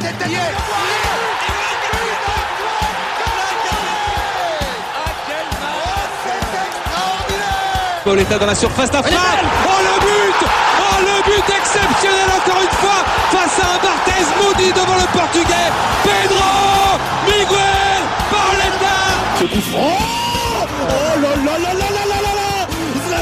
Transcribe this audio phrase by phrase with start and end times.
[0.00, 0.14] tête
[8.04, 9.18] Pauletta dans la surface d'affaire.
[9.66, 10.48] Oh le but.
[10.80, 15.70] Oh le but exceptionnel encore une fois face à un Barthez maudit devant le portugais.
[16.02, 18.96] Pedro Miguel Pauletta
[19.38, 19.44] Ce
[19.76, 21.59] Oh là là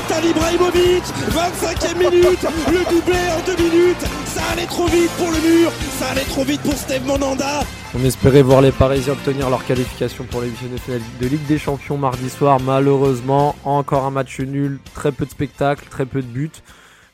[0.08, 5.38] Zlatan Ibrahimovic 25e minute Le doublé en deux minutes Ça allait trop vite pour le
[5.38, 7.60] mur Ça allait trop vite pour Steve Monanda
[7.94, 11.98] On espérait voir les Parisiens obtenir leur qualification pour les huitièmes de Ligue des Champions
[11.98, 12.58] mardi soir.
[12.60, 16.50] Malheureusement, encore un match nul, très peu de spectacles, très peu de buts.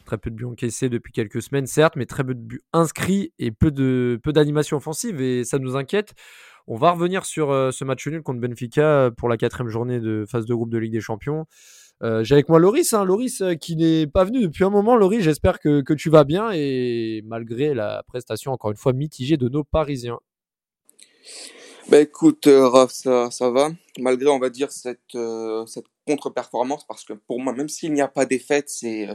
[0.04, 3.32] Très peu de buts encaissés depuis quelques semaines, certes, mais très peu de buts inscrits
[3.38, 6.14] et peu de peu d'animation offensive et ça nous inquiète.
[6.66, 10.00] On va revenir sur euh, ce match nul contre Benfica euh, pour la quatrième journée
[10.00, 11.46] de phase de groupe de Ligue des Champions.
[12.02, 14.96] Euh, J'ai avec moi Loris, hein, Loris euh, qui n'est pas venu depuis un moment.
[14.96, 19.36] Loris, j'espère que, que tu vas bien et malgré la prestation encore une fois mitigée
[19.36, 20.18] de nos Parisiens.
[21.88, 23.68] Bah écoute, euh, Raph, ça, ça va.
[23.98, 28.00] Malgré, on va dire, cette, euh, cette contre-performance, parce que pour moi, même s'il n'y
[28.00, 29.14] a pas défaite, c'est, euh,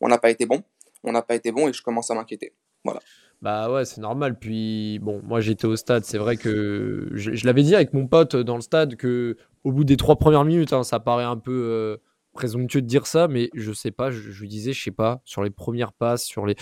[0.00, 0.62] on n'a pas été bon.
[1.04, 2.52] On n'a pas été bon et je commence à m'inquiéter.
[2.84, 3.00] Voilà.
[3.40, 4.36] Bah ouais, c'est normal.
[4.38, 6.04] Puis bon, moi j'étais au stade.
[6.04, 9.70] C'est vrai que je, je l'avais dit avec mon pote dans le stade que au
[9.70, 11.98] bout des trois premières minutes, hein, ça paraît un peu
[12.38, 14.10] présomptueux de dire ça, mais je sais pas.
[14.10, 16.54] Je, disais, je sais pas, sur les premières passes, sur les,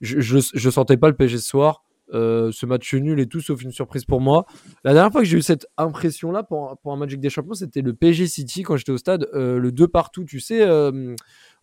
[0.00, 1.84] je, je, je sentais pas le PSG ce soir.
[2.14, 4.44] Euh, ce match nul et tout, sauf une surprise pour moi.
[4.84, 7.54] La dernière fois que j'ai eu cette impression-là pour, pour un match Ligue des Champions,
[7.54, 11.14] c'était le PSG City quand j'étais au stade, euh, le 2 partout, tu sais, euh,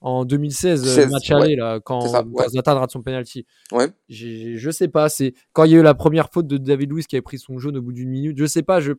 [0.01, 1.35] en 2016, euh, 16, match ouais.
[1.35, 2.49] aller, là, quand, ça, quand ouais.
[2.49, 3.45] Zlatan rate son penalty.
[3.71, 3.89] Ouais.
[4.07, 7.05] Je sais pas, c'est quand il y a eu la première faute de David Luiz
[7.05, 8.93] qui avait pris son jaune au bout d'une minute, je sais pas, je.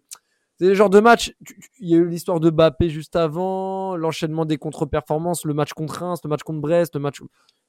[0.60, 1.32] C'est le genre de match.
[1.78, 6.00] Il y a eu l'histoire de Bappé juste avant, l'enchaînement des contre-performances, le match contre
[6.02, 7.22] Reims, le match contre Brest, le match,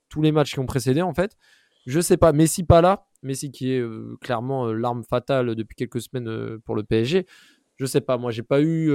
[0.09, 1.37] tous les matchs qui ont précédé en fait.
[1.85, 2.33] Je sais pas.
[2.33, 3.05] Messi pas là.
[3.23, 7.25] Messi qui est euh, clairement euh, l'arme fatale depuis quelques semaines euh, pour le PSG.
[7.77, 8.17] Je sais pas.
[8.17, 8.87] Moi, j'ai pas eu,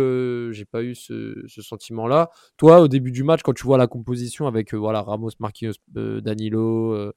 [0.53, 2.28] j'ai pas eu ce, sentiment-là.
[2.58, 7.12] Toi, au début du match, quand tu vois la composition avec voilà Ramos, Marquinhos, Danilo,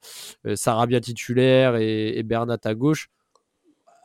[0.54, 3.10] Sarabia titulaire et Bernat à gauche.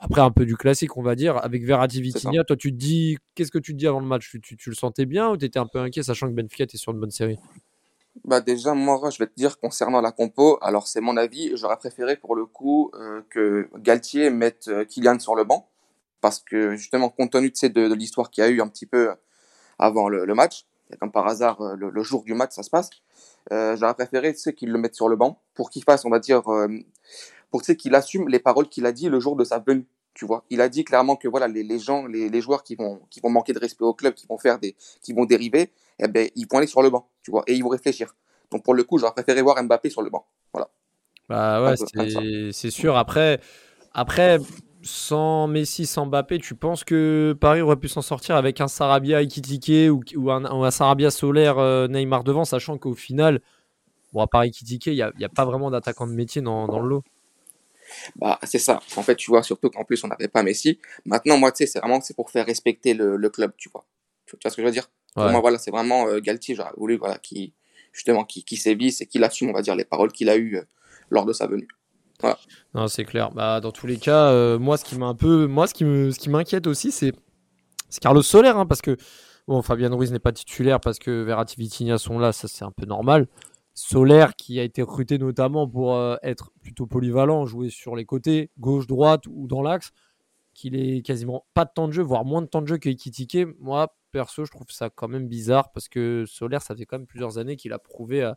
[0.06, 2.00] Après un peu du classique, on va dire, avec Verratti.
[2.00, 2.44] Vitinha.
[2.44, 4.30] Toi, tu te dis, qu'est-ce que tu te dis avant le match?
[4.30, 6.78] Tu, tu- tu le sentais bien ou t'étais un peu inquiet, sachant que Benfica était
[6.78, 7.40] sur une bonne série?
[8.24, 11.78] Bah déjà, moi, je vais te dire concernant la compo, alors c'est mon avis, j'aurais
[11.78, 15.68] préféré pour le coup euh, que Galtier mette euh, Kylian sur le banc,
[16.22, 18.86] parce que justement, compte tenu tu de, de l'histoire qu'il y a eu un petit
[18.86, 19.10] peu
[19.80, 22.64] avant le, le match, et comme par hasard, euh, le, le jour du match, ça
[22.64, 22.90] se passe,
[23.52, 26.10] euh, j'aurais préféré tu sais, qu'il le mette sur le banc, pour qu'il fasse, on
[26.10, 26.70] va dire, euh,
[27.52, 29.86] pour tu sais, qu'il assume les paroles qu'il a dit le jour de sa venue.
[30.16, 32.76] Tu vois, il a dit clairement que voilà les, les gens, les, les joueurs qui
[32.76, 35.72] vont qui vont manquer de respect au club, qui vont faire des, qui vont dériver,
[36.00, 38.16] eh ben ils vont aller sur le banc, tu vois, et ils vont réfléchir.
[38.50, 40.26] Donc pour le coup, j'aurais préféré voir Mbappé sur le banc.
[40.54, 40.70] Voilà.
[41.28, 42.96] Bah ouais, c'est sûr.
[42.96, 43.42] Après,
[43.94, 44.40] après,
[44.84, 49.22] sans Messi, sans Mbappé, tu penses que Paris aurait pu s'en sortir avec un Sarabia
[49.22, 53.42] Ekitike ou, ou, un, ou un Sarabia solaire euh, Neymar devant, sachant qu'au final,
[54.14, 56.80] bon, à part Ekitike, il n'y a, a pas vraiment d'attaquant de métier dans, dans
[56.80, 57.04] le lot.
[58.16, 58.80] Bah c'est ça.
[58.96, 60.80] En fait, tu vois, surtout qu'en plus on n'avait pas Messi.
[61.06, 63.86] Maintenant, moi, tu sais, c'est vraiment c'est pour faire respecter le, le club, tu vois.
[64.26, 64.90] Tu, vois ce que je veux dire?
[65.14, 66.56] Pour moi, voilà, c'est vraiment euh, Galtier.
[66.56, 67.54] J'aurais voulu voilà qui
[67.94, 70.58] justement qui qui sévisse et qu'il assume, on va dire, les paroles qu'il a eues
[70.58, 70.64] euh,
[71.10, 71.68] lors de sa venue.
[72.74, 73.32] Non, c'est clair.
[73.32, 75.86] Bah, dans tous les cas, euh, moi, ce qui m'a un peu, moi, ce qui
[75.86, 77.14] me, ce qui m'inquiète aussi, c'est,
[77.90, 78.98] c'est Carlos Soler, hein, parce que
[79.48, 82.72] bon, Fabien Ruiz n'est pas titulaire parce que Verratti, Vitinha sont là, ça c'est un
[82.72, 83.28] peu normal.
[83.76, 88.50] Soler qui a été recruté notamment pour euh, être plutôt polyvalent, jouer sur les côtés,
[88.58, 89.92] gauche, droite ou dans l'axe,
[90.54, 92.90] qu'il ait quasiment pas de temps de jeu, voire moins de temps de jeu que
[92.90, 93.48] Ekitike.
[93.60, 97.08] Moi, perso, je trouve ça quand même bizarre parce que Soler, ça fait quand même
[97.08, 98.32] plusieurs années qu'il a prouvé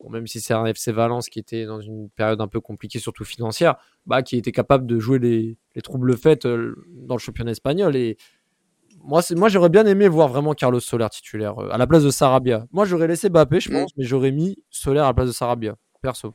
[0.00, 2.98] Bon, même si c'est un FC Valence qui était dans une période un peu compliquée,
[2.98, 3.76] surtout financière,
[4.06, 7.94] bah, qui était capable de jouer les, les troubles faits euh, dans le championnat espagnol.
[7.96, 8.16] Et
[9.02, 12.10] moi, moi j'aurais bien aimé voir vraiment Carlos Soler titulaire euh, à la place de
[12.10, 12.66] Sarabia.
[12.72, 13.72] Moi, j'aurais laissé Bappé, je Mm.
[13.74, 16.32] pense, mais j'aurais mis Soler à la place de Sarabia, perso.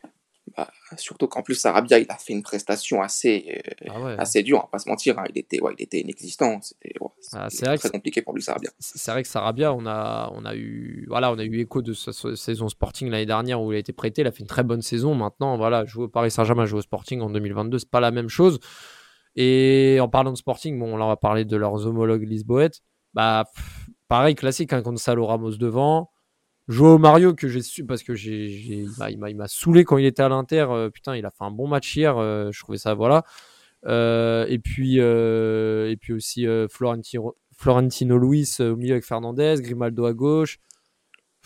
[0.56, 3.46] Bah, surtout qu'en plus Sarabia, il a fait une prestation assez
[3.82, 4.16] euh, Ah ouais.
[4.20, 5.18] assez dure, on va pas se mentir.
[5.18, 5.24] hein.
[5.34, 6.60] Il était ouais, il était inexistant.
[6.62, 8.70] C'était ouais, Ah, que très compliqué pour lui Sarabia.
[8.78, 11.94] c'est vrai que Sarabia, on a, on a eu, voilà, on a eu écho de
[11.94, 14.22] sa, sa saison Sporting l'année dernière où il a été prêté.
[14.22, 15.16] Il a fait une très bonne saison.
[15.16, 18.30] Maintenant, voilà, jouer au Paris Saint-Germain, jouer au Sporting en 2022, c'est pas la même
[18.30, 18.60] chose.
[19.36, 22.82] Et en parlant de Sporting, bon, là, on va parler de leurs homologues lisboètes.
[23.14, 23.46] Bah,
[24.08, 26.12] pareil, classique, hein, Gonzalo Ramos devant.
[26.68, 30.24] Joao Mario, que j'ai su parce que j'ai, j'ai- il m'a- saoulé quand il était
[30.24, 30.66] à l'Inter.
[30.70, 32.18] Euh, putain, il a fait un bon match hier.
[32.18, 33.24] euh, je trouvais ça, voilà.
[33.86, 40.14] Euh, et puis, et puis aussi Florentino, Florentino Luis au milieu avec Fernandez, Grimaldo à
[40.14, 40.58] gauche.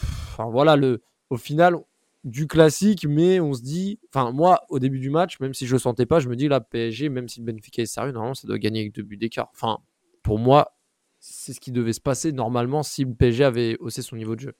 [0.02, 1.76] Enfin voilà, le, au final,
[2.24, 5.74] du classique, mais on se dit, enfin moi au début du match, même si je
[5.74, 8.36] le sentais pas, je me dis là PSG, même si le Benfica est sérieux, normalement
[8.36, 9.50] ça doit gagner avec deux buts d'écart.
[9.54, 9.80] Enfin,
[10.22, 10.78] pour moi,
[11.20, 14.42] c'est ce qui devait se passer normalement si le PSG avait haussé son niveau de
[14.42, 14.56] jeu.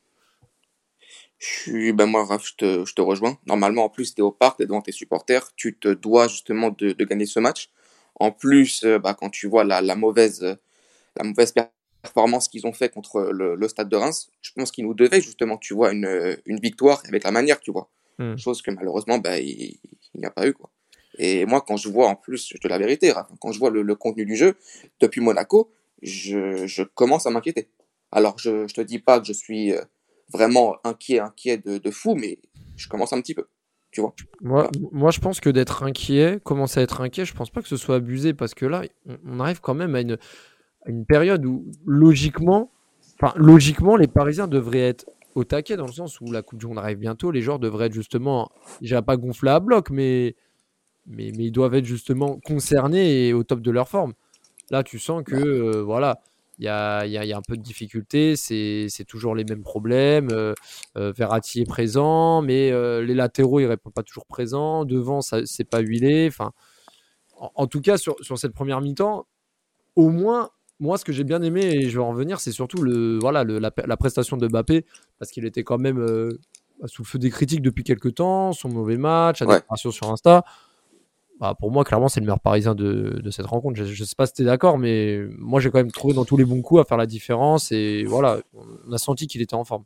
[1.38, 2.56] Je suis, ben moi, Raph, je
[2.94, 3.38] te, rejoins.
[3.46, 6.28] Normalement, en plus, tu es au parc, tu es devant tes supporters, tu te dois
[6.28, 7.70] justement de, gagner ce match.
[8.16, 10.58] En plus, euh, bah, quand tu vois la, la mauvaise,
[11.16, 11.54] la mauvaise
[12.02, 15.22] performance qu'ils ont fait contre le, le, stade de Reims, je pense qu'ils nous devaient
[15.22, 17.90] justement, tu vois, une, une victoire avec la manière, tu vois.
[18.20, 18.38] Mm.
[18.38, 19.78] Chose que malheureusement, bah, il,
[20.14, 20.70] il n'y a pas eu, quoi.
[21.18, 23.82] Et moi, quand je vois, en plus, je te la vérité, quand je vois le,
[23.82, 24.56] le contenu du jeu
[25.00, 27.70] depuis Monaco, je, je commence à m'inquiéter.
[28.12, 29.82] Alors, je, je te dis pas que je suis euh,
[30.32, 32.40] vraiment inquiet, inquiet de, de, fou, mais
[32.78, 33.48] je commence un petit peu.
[33.92, 34.90] Tu vois moi, voilà.
[34.92, 37.76] moi, je pense que d'être inquiet, commencer à être inquiet, je pense pas que ce
[37.76, 38.84] soit abusé parce que là,
[39.26, 40.18] on arrive quand même à une,
[40.90, 42.72] une période où logiquement,
[43.22, 45.06] enfin, logiquement, les Parisiens devraient être
[45.36, 47.32] au taquet dans le sens où la Coupe du Monde arrive bientôt.
[47.32, 48.50] Les joueurs devraient être justement,
[48.82, 50.36] j'ai pas gonflé à bloc, mais,
[51.08, 54.14] mais, mais ils doivent être justement concernés et au top de leur forme.
[54.72, 56.20] Là, tu sens que euh, voilà,
[56.60, 59.64] il y a, y, a, y a, un peu de difficulté, c'est toujours les mêmes
[59.64, 60.28] problèmes.
[60.32, 60.54] Euh,
[60.98, 64.84] euh, Verratti est présent, mais euh, les latéraux, ils ne répondent pas toujours présents.
[64.84, 66.28] Devant, ça c'est pas huilé.
[66.28, 66.52] Enfin,
[67.38, 69.26] en, en, tout cas, sur, sur cette première mi-temps,
[69.96, 72.82] au moins, moi, ce que j'ai bien aimé, et je vais en revenir, c'est surtout
[72.82, 74.86] le, voilà, le, la, la, prestation de Mbappé,
[75.18, 76.40] parce qu'il était quand même euh,
[76.86, 79.56] sous le feu des critiques depuis quelques temps, son mauvais match, Ouais.
[79.58, 80.44] déclaration sur Insta.
[81.40, 83.78] Bah, pour moi, clairement, c'est le meilleur parisien de, de cette rencontre.
[83.78, 86.26] Je, je sais pas si tu es d'accord, mais moi, j'ai quand même trouvé dans
[86.26, 87.72] tous les bons coups à faire la différence.
[87.72, 88.40] Et voilà,
[88.88, 89.84] on a senti qu'il était en forme.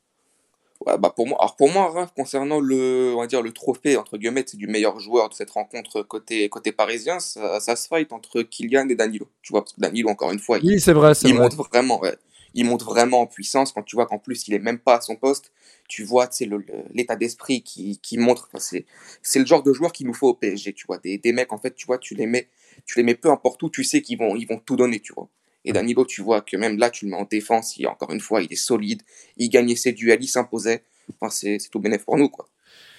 [0.86, 3.96] Ouais, bah pour moi, alors pour moi, Raph, concernant le, on va dire le trophée
[3.96, 7.88] entre guillemets, c'est du meilleur joueur de cette rencontre côté côté parisien, ça, ça, se
[7.88, 9.30] fight entre Kylian et Danilo.
[9.42, 11.44] Tu vois, parce que Danilo, encore une fois, oui, c'est vrai, il vrai.
[11.44, 12.18] monte vraiment, ouais,
[12.54, 13.72] il monte vraiment en puissance.
[13.72, 15.52] Quand tu vois qu'en plus, il est même pas à son poste,
[15.88, 16.50] tu vois, c'est
[16.94, 18.50] l'état d'esprit qui, qui montre.
[18.52, 18.86] Enfin, c'est
[19.22, 20.74] c'est le genre de joueur qu'il nous faut au PSG.
[20.74, 22.50] Tu vois, des, des mecs en fait, tu vois, tu les mets,
[22.86, 25.14] tu les mets peu importe où, tu sais qu'ils vont ils vont tout donner, tu
[25.14, 25.30] vois.
[25.66, 28.20] Et Danilo, tu vois que même là, tu le mets en défense, il, encore une
[28.20, 29.02] fois, il est solide,
[29.38, 30.84] il gagnait ses duels, il s'imposait.
[31.20, 32.48] Enfin, c'est tout bénéf pour nous, quoi.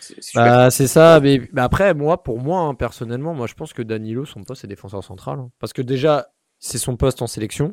[0.00, 3.82] C'est bah, ça, mais, mais, après, moi, pour moi, hein, personnellement, moi, je pense que
[3.82, 5.38] Danilo, son poste, c'est défenseur central.
[5.38, 6.28] Hein, parce que déjà,
[6.58, 7.72] c'est son poste en sélection.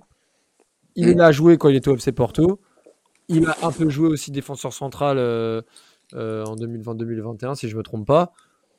[0.95, 1.19] Il mmh.
[1.19, 2.61] a joué quand il était au FC Porto.
[3.27, 5.61] Il a un peu joué aussi défenseur central euh,
[6.13, 8.33] euh, en 2020-2021, si je me trompe pas.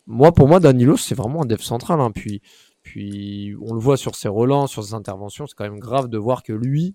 [0.06, 2.00] Moi, pour moi, Danilo, c'est vraiment un def central.
[2.00, 2.10] Hein.
[2.10, 2.42] Puis,
[2.82, 5.46] puis, on le voit sur ses relents, sur ses interventions.
[5.46, 6.94] C'est quand même grave de voir que lui,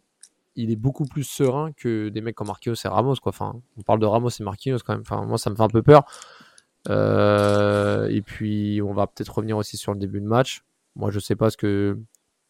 [0.56, 3.16] il est beaucoup plus serein que des mecs comme Marquinhos et Ramos.
[3.16, 3.32] Quoi.
[3.42, 5.02] On parle de Ramos et Marquinhos quand même.
[5.02, 6.04] Enfin, moi, ça me fait un peu peur.
[6.90, 10.64] Euh, et puis, on va peut-être revenir aussi sur le début de match.
[10.96, 11.98] Moi, je sais pas ce que,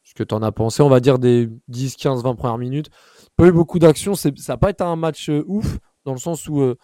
[0.04, 0.82] ce tu en as pensé.
[0.82, 2.90] On va dire des 10, 15, 20 premières minutes.
[3.36, 4.16] Pas eu beaucoup d'actions.
[4.16, 6.76] Ça n'a pas été un match euh, ouf, dans le sens où euh,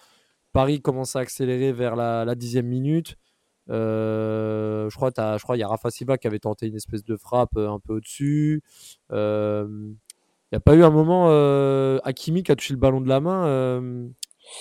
[0.51, 3.17] Paris commence à accélérer vers la dixième minute.
[3.69, 7.57] Euh, je crois qu'il y a Rafa Silva qui avait tenté une espèce de frappe
[7.57, 8.61] un peu au-dessus.
[10.53, 13.09] Il n'y a pas eu un moment euh, Hakimi qui a touché le ballon de
[13.09, 14.07] la main, euh,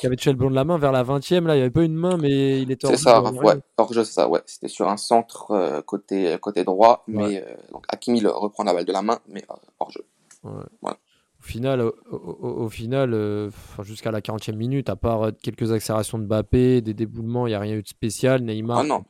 [0.01, 1.45] qui avait touché le ballon de la main vers la 20e.
[1.45, 3.57] Là, il n'y avait pas une main, mais il était C'est ça, ouais.
[3.77, 4.41] Hors jeu, c'est ça, ouais.
[4.47, 7.57] C'était sur un centre euh, côté, côté droit, mais ouais.
[7.73, 9.45] donc Hakimi le reprend la balle de la main, mais
[9.81, 10.07] hors jeu.
[10.45, 10.65] Ouais.
[10.81, 10.97] Voilà.
[11.43, 13.51] Au final, au, au, au final euh,
[13.83, 17.61] jusqu'à la 40e minute, à part quelques accélérations de Mbappé, des déboulements, il n'y a
[17.61, 18.43] rien eu de spécial.
[18.43, 19.05] Neymar, ah non.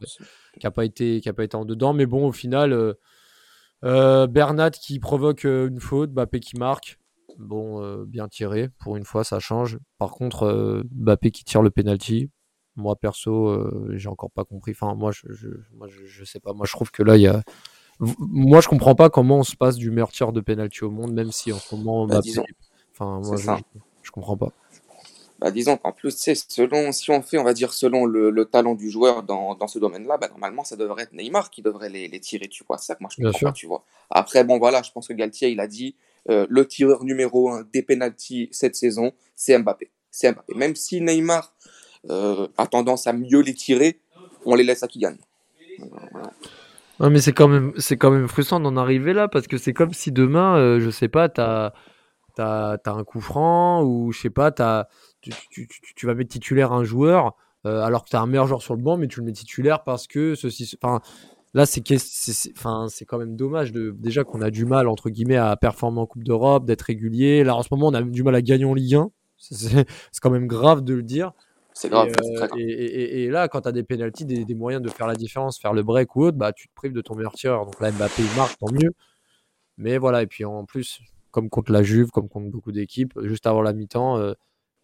[0.58, 1.92] qui n'a pas, été, qui a pas été en dedans.
[1.92, 2.94] Mais bon, au final, euh,
[3.84, 6.98] euh, Bernat qui provoque une faute, Mbappé qui marque.
[7.38, 8.70] Bon, euh, bien tiré.
[8.78, 9.78] Pour une fois, ça change.
[9.98, 12.30] Par contre, euh, Mbappé qui tire le penalty.
[12.76, 14.72] Moi, perso, euh, j'ai encore pas compris.
[14.72, 16.54] Enfin, moi je, je, moi je, je, sais pas.
[16.54, 17.42] Moi, je trouve que là, il y a.
[18.18, 21.12] Moi, je comprends pas comment on se passe du meilleur tir de penalty au monde,
[21.12, 22.28] même si en ce moment, bah, Mbappé.
[22.28, 22.44] Disons,
[22.92, 23.50] enfin, moi, je,
[24.02, 24.52] je, comprends pas.
[25.38, 28.44] Bah, disons qu'en plus, c'est selon, si on fait, on va dire, selon le, le
[28.44, 31.90] talent du joueur dans, dans ce domaine-là, bah, normalement, ça devrait être Neymar qui devrait
[31.90, 32.76] les, les tirer, tu vois.
[32.78, 33.84] C'est ça que moi, je comprends pas, tu vois.
[34.10, 35.94] Après, bon, voilà, je pense que Galtier, il a dit,
[36.28, 39.90] euh, le tireur numéro un des penalties cette saison, c'est Mbappé.
[40.10, 40.54] C'est Mbappé.
[40.54, 41.54] Même si Neymar
[42.10, 44.00] euh, a tendance à mieux les tirer,
[44.44, 45.14] on les laisse à Kylian.
[46.12, 46.32] Voilà.
[47.02, 49.72] Non, mais c'est quand même, c'est quand même frustrant d'en arriver là parce que c'est
[49.72, 51.72] comme si demain, euh, je sais pas, t'as,
[52.36, 54.86] t'as, t'as un coup franc ou je sais pas, t'as,
[55.20, 57.34] tu, tu, tu, vas mettre titulaire un joueur
[57.66, 59.82] euh, alors que t'as un meilleur joueur sur le banc, mais tu le mets titulaire
[59.82, 61.00] parce que ceci, enfin,
[61.54, 65.56] là c'est, c'est, quand même dommage de déjà qu'on a du mal entre guillemets à
[65.56, 67.42] performer en Coupe d'Europe, d'être régulier.
[67.42, 69.10] Là en ce moment, on a du mal à gagner en Ligue 1.
[69.38, 71.32] C'est, c'est quand même grave de le dire.
[71.74, 72.08] C'est grave.
[72.08, 72.50] Et, euh, grave.
[72.58, 75.14] Et, et, et, là, quand tu as des pénalties, des, des, moyens de faire la
[75.14, 77.64] différence, faire le break ou autre, bah, tu te prives de ton meilleur tireur.
[77.64, 78.92] Donc là, Mbappé, il marque, tant mieux.
[79.78, 81.00] Mais voilà, et puis en plus,
[81.30, 84.34] comme contre la Juve, comme contre beaucoup d'équipes, juste avant la mi-temps, euh,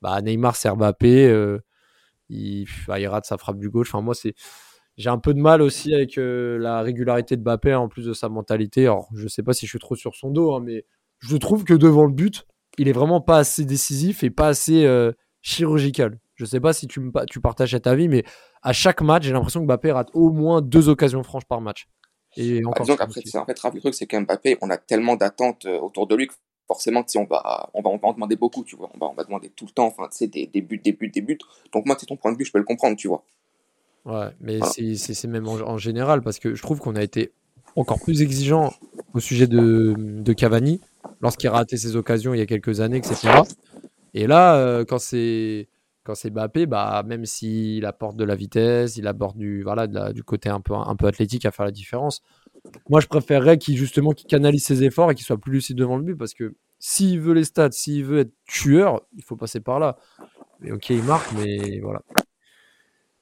[0.02, 1.28] bah, Neymar sert Mbappé.
[1.28, 1.58] Euh,
[2.30, 3.94] il, bah, il rate sa frappe du gauche.
[3.94, 4.34] Enfin, moi, c'est
[4.96, 8.12] j'ai un peu de mal aussi avec euh, la régularité de Mbappé en plus de
[8.12, 8.86] sa mentalité.
[8.86, 10.84] Alors, je sais pas si je suis trop sur son dos, hein, mais
[11.20, 12.46] je trouve que devant le but,
[12.78, 14.88] il est vraiment pas assez décisif et pas assez
[15.42, 16.18] chirurgical.
[16.38, 18.24] Je sais pas si tu, me, tu partages cet avis, mais
[18.62, 21.88] à chaque match, j'ai l'impression que Mbappé rate au moins deux occasions franches par match.
[22.36, 25.80] Et encore disons qu'après, en fait, le truc, c'est qu'Mbappé, on a tellement d'attentes euh,
[25.80, 26.34] autour de lui que
[26.68, 28.90] forcément, on va, on va, on va en demander beaucoup, tu vois.
[28.94, 31.08] On va, on va demander tout le temps, enfin, tu des, des buts, des buts,
[31.08, 31.38] des buts.
[31.72, 33.24] Donc, moi, c'est ton point de vue, je peux le comprendre, tu vois.
[34.04, 37.32] Ouais, mais c'est même en, général parce que je trouve qu'on a été
[37.76, 38.72] encore plus exigeant
[39.12, 40.80] au sujet de, de Cavani
[41.20, 43.42] lorsqu'il a raté ses occasions il y a quelques années, etc.
[44.14, 45.68] Et là, euh, quand c'est
[46.08, 49.62] quand c'est Mbappé, bah, même s'il apporte de la vitesse, il apporte du,
[50.14, 52.22] du côté un peu, un peu athlétique à faire la différence.
[52.88, 55.98] Moi, je préférerais qu'il justement qu'il canalise ses efforts et qu'il soit plus lucide devant
[55.98, 59.60] le but parce que s'il veut les stats, s'il veut être tueur, il faut passer
[59.60, 59.98] par là.
[60.60, 62.00] Mais ok, il marque, mais voilà.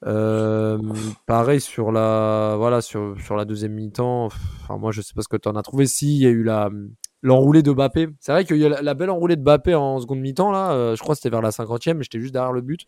[0.04, 0.78] Euh,
[1.26, 4.28] pareil sur la voilà sur, la deuxième mi-temps.
[4.70, 5.86] Moi je sais pas ce que tu en as trouvé.
[5.86, 6.70] Si il y a eu la
[7.22, 8.08] l'enroulé de Bappé.
[8.20, 10.72] C'est vrai qu'il y a la, belle enroulée de Bappé en seconde mi-temps là.
[10.72, 12.86] Euh, je crois que c'était vers la cinquantième, mais j'étais juste derrière le but.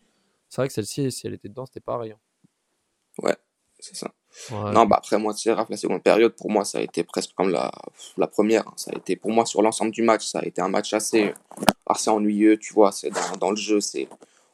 [0.49, 2.11] C'est vrai que celle-ci, si elle était dedans, c'était pareil.
[2.11, 2.19] Hein.
[3.21, 3.35] Ouais,
[3.79, 4.11] c'est ça.
[4.51, 7.49] Non, bah après moi, c'est la seconde période, pour moi, ça a été presque comme
[7.49, 7.71] la,
[8.17, 8.67] la première.
[8.67, 8.73] Hein.
[8.75, 11.33] Ça a été, pour moi, sur l'ensemble du match, ça a été un match assez,
[11.87, 12.91] assez ennuyeux, tu vois.
[12.91, 14.07] C'est dans, dans le jeu, c'est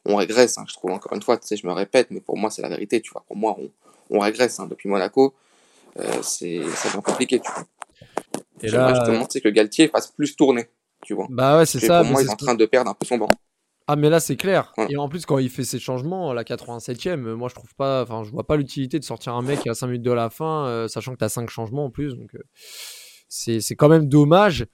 [0.06, 2.38] on régresse, hein, je trouve encore une fois, tu sais, je me répète, mais pour
[2.38, 3.24] moi c'est la vérité, tu vois.
[3.28, 3.70] Pour moi, on,
[4.12, 5.34] on régresse hein, depuis Monaco,
[6.00, 7.66] euh, c'est ça devient compliqué, tu vois.
[8.66, 10.68] Et là, justement, que Galtier fasse plus tourner,
[11.04, 11.28] tu vois.
[11.30, 12.02] Bah ouais, c'est ça.
[12.02, 13.30] Pour moi, il est en train de perdre un peu son banc.
[13.88, 14.74] Ah mais là c'est clair.
[14.90, 18.24] Et en plus quand il fait ses changements, la 87e, moi je trouve pas, enfin
[18.24, 20.88] je vois pas l'utilité de sortir un mec à 5 minutes de la fin, euh,
[20.88, 22.16] sachant que tu as 5 changements en plus.
[22.16, 22.40] Donc euh,
[23.28, 24.66] c'est quand même dommage.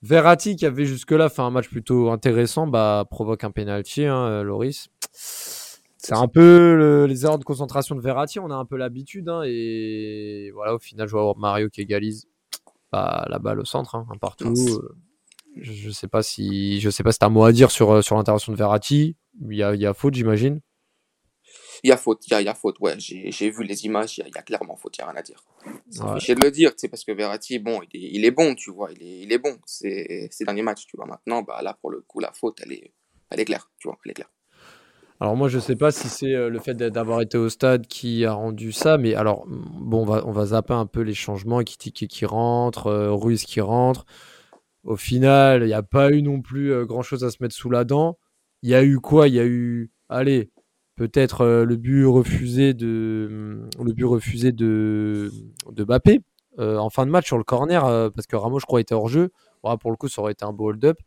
[0.00, 4.42] Verratti, qui avait jusque-là fait un match plutôt intéressant, bah, provoque un penalty, hein, euh,
[4.42, 4.88] Loris.
[5.12, 9.30] C'est un peu les erreurs de concentration de Verratti, on a un peu l'habitude.
[9.30, 12.28] Hein, et voilà, au final, je vois Mario qui égalise
[12.94, 14.54] bah, la balle au centre, hein, un partout.
[14.56, 14.96] Euh,
[15.56, 17.90] je, ne sais pas si je sais pas si t'as un mot à dire sur,
[17.90, 19.16] euh, sur l'intervention de Verratti.
[19.40, 20.60] Il y a, il y a faute, j'imagine.
[21.82, 22.94] Il y a faute, il y a, y a faute, ouais.
[22.98, 25.44] J'ai vu les images, il y, a clairement faute, il n'y a rien à dire.
[26.20, 28.70] C'est de le dire, tu parce que Verratti, bon, il est, il est, bon, tu
[28.70, 29.58] vois, il est, il est bon.
[29.66, 31.06] C'est ces derniers matchs, tu vois.
[31.06, 32.94] Maintenant, bah, là, pour le coup, la faute, elle est,
[33.30, 34.30] elle est claire, tu vois, elle est claire.
[35.24, 38.26] Alors moi, je sais pas si c'est euh, le fait d'avoir été au stade qui
[38.26, 41.78] a rendu ça, mais alors, bon, on va, on zapper un peu les changements, qui
[41.78, 44.04] qui rentre, euh, Ruiz qui rentre.
[44.84, 47.70] Au final, il n'y a pas eu non plus euh, grand-chose à se mettre sous
[47.70, 48.18] la dent.
[48.62, 49.28] Il y a eu quoi?
[49.28, 50.50] Il y a eu, allez,
[50.96, 55.30] peut-être le but refusé de le but refusé de
[56.58, 59.30] en fin de match sur le corner parce que Ramos je crois était hors jeu.
[59.80, 60.98] pour le coup ça aurait été un beau hold-up.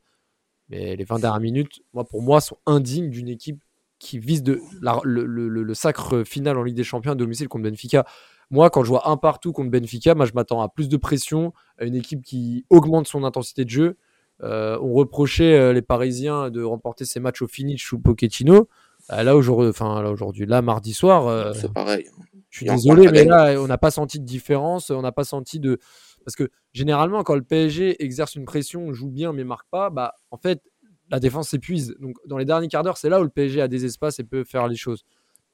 [0.69, 3.61] Mais les 20 dernières minutes, moi pour moi sont indignes d'une équipe
[3.99, 4.61] qui vise de
[5.03, 8.05] le, le, le, sacre final en Ligue des Champions à domicile contre Benfica.
[8.49, 11.53] Moi, quand je vois un partout contre Benfica, moi, je m'attends à plus de pression,
[11.79, 13.97] à une équipe qui augmente son intensité de jeu.
[14.41, 18.67] on reprochait les Parisiens de remporter ces matchs au finish sous Pochettino.
[19.09, 22.09] Ah, là aujourd'hui, enfin là aujourd'hui, là mardi soir, euh, c'est pareil.
[22.49, 25.59] Je suis désolé, mais là on n'a pas senti de différence, on n'a pas senti
[25.59, 25.79] de
[26.25, 30.15] parce que généralement quand le PSG exerce une pression, joue bien mais marque pas, bah
[30.31, 30.61] en fait
[31.09, 31.95] la défense s'épuise.
[31.99, 34.23] Donc dans les derniers quarts d'heure, c'est là où le PSG a des espaces et
[34.23, 35.03] peut faire les choses.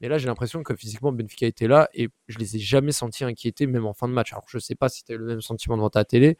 [0.01, 3.23] Mais là, j'ai l'impression que physiquement Benfica était là et je les ai jamais sentis
[3.23, 4.33] inquiétés, même en fin de match.
[4.33, 6.37] Alors je sais pas si tu as le même sentiment devant ta télé,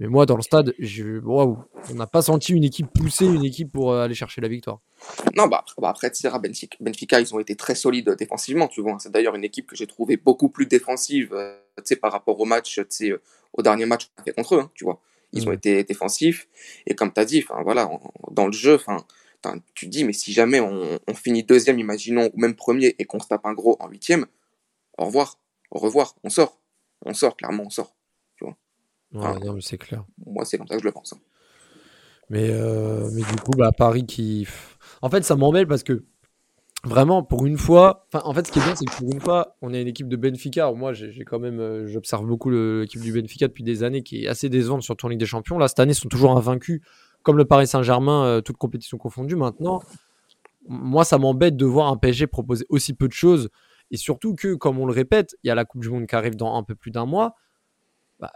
[0.00, 3.92] mais moi, dans le stade, on n'a pas senti une équipe pousser une équipe pour
[3.92, 4.80] euh, aller chercher la victoire.
[5.36, 8.96] Non, bah, bah après, Benfica, Benfica, ils ont été très solides défensivement, tu vois.
[8.98, 11.54] C'est d'ailleurs une équipe que j'ai trouvée beaucoup plus défensive euh,
[12.00, 13.20] par rapport au match, euh,
[13.52, 15.02] au dernier match qu'on a fait contre eux, hein, tu vois.
[15.32, 15.54] Ils ont mm.
[15.54, 16.48] été défensifs.
[16.86, 17.90] Et comme tu as dit, voilà,
[18.30, 18.78] dans le jeu,
[19.74, 23.04] tu te dis, mais si jamais on, on, finit deuxième, imaginons, ou même premier, et
[23.04, 24.26] qu'on se tape un gros en huitième,
[24.98, 25.38] au revoir,
[25.70, 26.58] au revoir, on sort.
[27.06, 27.94] On sort, clairement, on sort.
[29.12, 30.04] Ouais, non, mais c'est clair.
[30.24, 31.12] Moi, c'est comme ça que je le pense.
[31.12, 31.20] Hein.
[32.28, 34.46] Mais, euh, mais du coup, bah, Paris qui.
[35.02, 36.04] En fait, ça m'embête parce que
[36.84, 38.06] vraiment, pour une fois.
[38.12, 40.08] En fait, ce qui est bien, c'est que pour une fois, on est une équipe
[40.08, 40.72] de Benfica.
[40.72, 41.60] moi, j'ai quand même.
[41.60, 45.08] Euh, j'observe beaucoup l'équipe du Benfica depuis des années qui est assez décevante sur le
[45.10, 45.58] Ligue des Champions.
[45.58, 46.80] Là, cette année, ils sont toujours invaincus,
[47.22, 49.36] comme le Paris Saint-Germain, euh, toute compétition confondue.
[49.36, 49.82] Maintenant,
[50.68, 53.50] moi, ça m'embête de voir un PSG proposer aussi peu de choses.
[53.90, 56.14] Et surtout que, comme on le répète, il y a la Coupe du Monde qui
[56.14, 57.34] arrive dans un peu plus d'un mois.
[58.20, 58.32] Bah,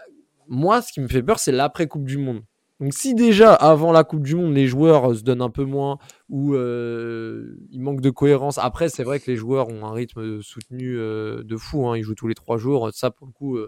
[0.49, 2.43] moi, ce qui me fait peur, c'est l'après-Coupe du Monde.
[2.81, 5.65] Donc si déjà avant la Coupe du Monde les joueurs euh, se donnent un peu
[5.65, 9.93] moins ou euh, il manque de cohérence, après c'est vrai que les joueurs ont un
[9.93, 11.97] rythme soutenu euh, de fou, hein.
[11.97, 13.59] ils jouent tous les trois jours, ça pour le coup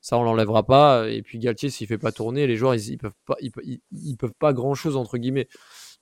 [0.00, 1.08] ça on l'enlèvera pas.
[1.10, 4.34] Et puis Galtier s'il fait pas tourner, les joueurs ils, ils peuvent pas ils, peuvent
[4.38, 5.48] pas grand chose entre guillemets.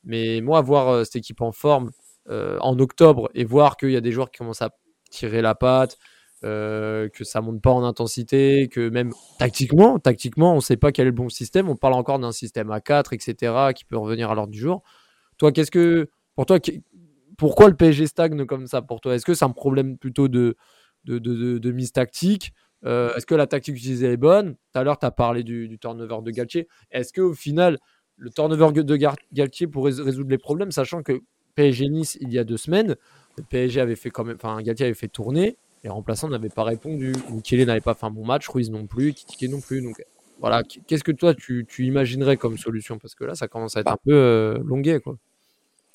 [0.05, 1.91] Mais moi voir cette équipe en forme,
[2.29, 4.71] en octobre et voir qu'il y a des joueurs qui commencent à
[5.11, 5.97] tirer la patte,
[6.45, 11.11] que ça monte pas en intensité, que même tactiquement, tactiquement, on sait pas quel est
[11.11, 11.69] le bon système.
[11.69, 14.83] On parle encore d'un système à 4, etc., qui peut revenir à l'ordre du jour.
[15.39, 16.59] Toi, qu'est-ce que, pour toi,
[17.37, 19.15] pourquoi le PSG stagne comme ça pour toi?
[19.15, 20.57] Est-ce que c'est un problème plutôt de,
[21.05, 22.53] de, de, de, mise tactique?
[22.85, 24.55] Euh, Est-ce que la tactique utilisée est bonne?
[24.55, 26.69] Tout à l'heure, tu as parlé du, turnover de Galtier.
[26.91, 27.79] Est-ce qu'au final,
[28.17, 28.97] le turnover de
[29.33, 31.21] Galtier pourrait résoudre les problèmes, sachant que
[31.55, 32.97] PSG Nice, il y a deux semaines,
[33.37, 36.65] le PSG avait fait quand même, enfin, Galtier avait fait tourner, les remplaçants n'avaient pas
[36.65, 37.13] répondu.
[37.31, 39.83] Mukele n'avait pas fait un bon match, Ruiz non plus, Kitike non plus.
[39.83, 40.03] Donc
[40.41, 42.99] voilà, qu'est-ce que toi tu, tu, imaginerais comme solution?
[42.99, 43.93] Parce que là, ça commence à être bah.
[43.93, 45.17] un peu euh, longué, quoi.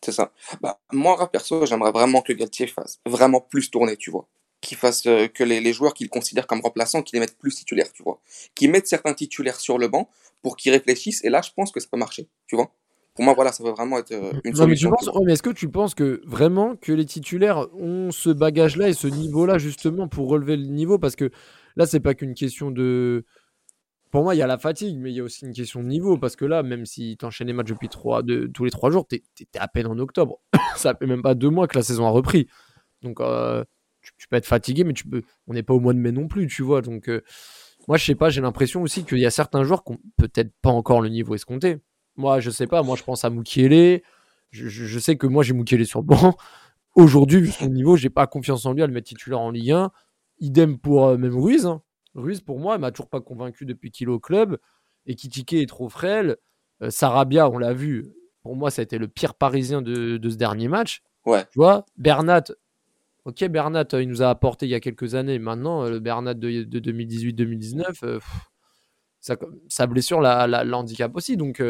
[0.02, 0.32] C'est ça.
[0.62, 4.28] Bah, moi, perso, j'aimerais vraiment que Galtier fasse vraiment plus tourner, tu vois.
[4.62, 7.54] Qu'il fasse euh, que les, les joueurs qu'il considère comme remplaçants, qu'il les mette plus
[7.54, 8.22] titulaires, tu vois.
[8.56, 10.10] Qu'il mette certains titulaires sur le banc
[10.42, 11.24] pour qu'ils réfléchissent.
[11.26, 12.72] Et là, je pense que ça peut marcher, tu vois.
[13.20, 14.92] Pour moi, voilà, ça va vraiment être euh, une solution.
[14.92, 18.94] Mais, mais est-ce que tu penses que vraiment que les titulaires ont ce bagage-là et
[18.94, 20.98] ce niveau-là justement pour relever le niveau?
[21.00, 21.30] Parce que
[21.76, 23.26] là, c'est pas qu'une question de
[24.10, 25.88] pour moi, il y a la fatigue, mais il y a aussi une question de
[25.90, 26.18] niveau.
[26.18, 28.90] Parce que là, même si tu enchaînes les matchs depuis trois, de, tous les trois
[28.90, 30.40] jours, tu es, à peine en octobre.
[30.78, 32.48] ça fait même pas deux mois que la saison a repris.
[33.02, 33.66] Donc, euh,
[34.02, 36.30] tu, peux être fatigué, mais tu peux, on n'est pas au mois de mai non
[36.30, 36.82] plus, tu vois.
[36.82, 37.22] Donc, euh,
[37.90, 40.54] moi, je sais pas, j'ai l'impression aussi qu'il y a certains joueurs qui n'ont peut-être
[40.62, 41.80] pas encore le niveau escompté.
[42.20, 44.04] Moi, je sais pas, moi, je pense à Moukielé.
[44.52, 46.36] Je, je, sais que moi, j'ai Moukielé sur le banc.
[46.96, 49.72] Aujourd'hui, vu son niveau, j'ai pas confiance en lui à le mettre titulaire en Ligue
[49.72, 49.92] 1.
[50.42, 51.66] Idem pour euh, même Ruiz.
[51.66, 51.82] Hein.
[52.16, 54.58] Ruiz, pour moi, il m'a toujours pas convaincu depuis qu'il est au club.
[55.06, 56.36] Et Kitike est trop frêle.
[56.82, 58.12] Euh, Sarabia, on l'a vu.
[58.44, 61.04] Pour moi, ça a été le pire parisien de, ce dernier match.
[61.26, 61.46] Ouais.
[61.54, 62.44] Tu vois, Bernat.
[63.24, 65.40] Ok, Bernat, euh, il nous a apporté il y a quelques années.
[65.40, 68.20] Maintenant, euh, le Bernat de, 2018-2019,
[69.22, 71.38] sa blessure la, handicap aussi.
[71.38, 71.62] Donc,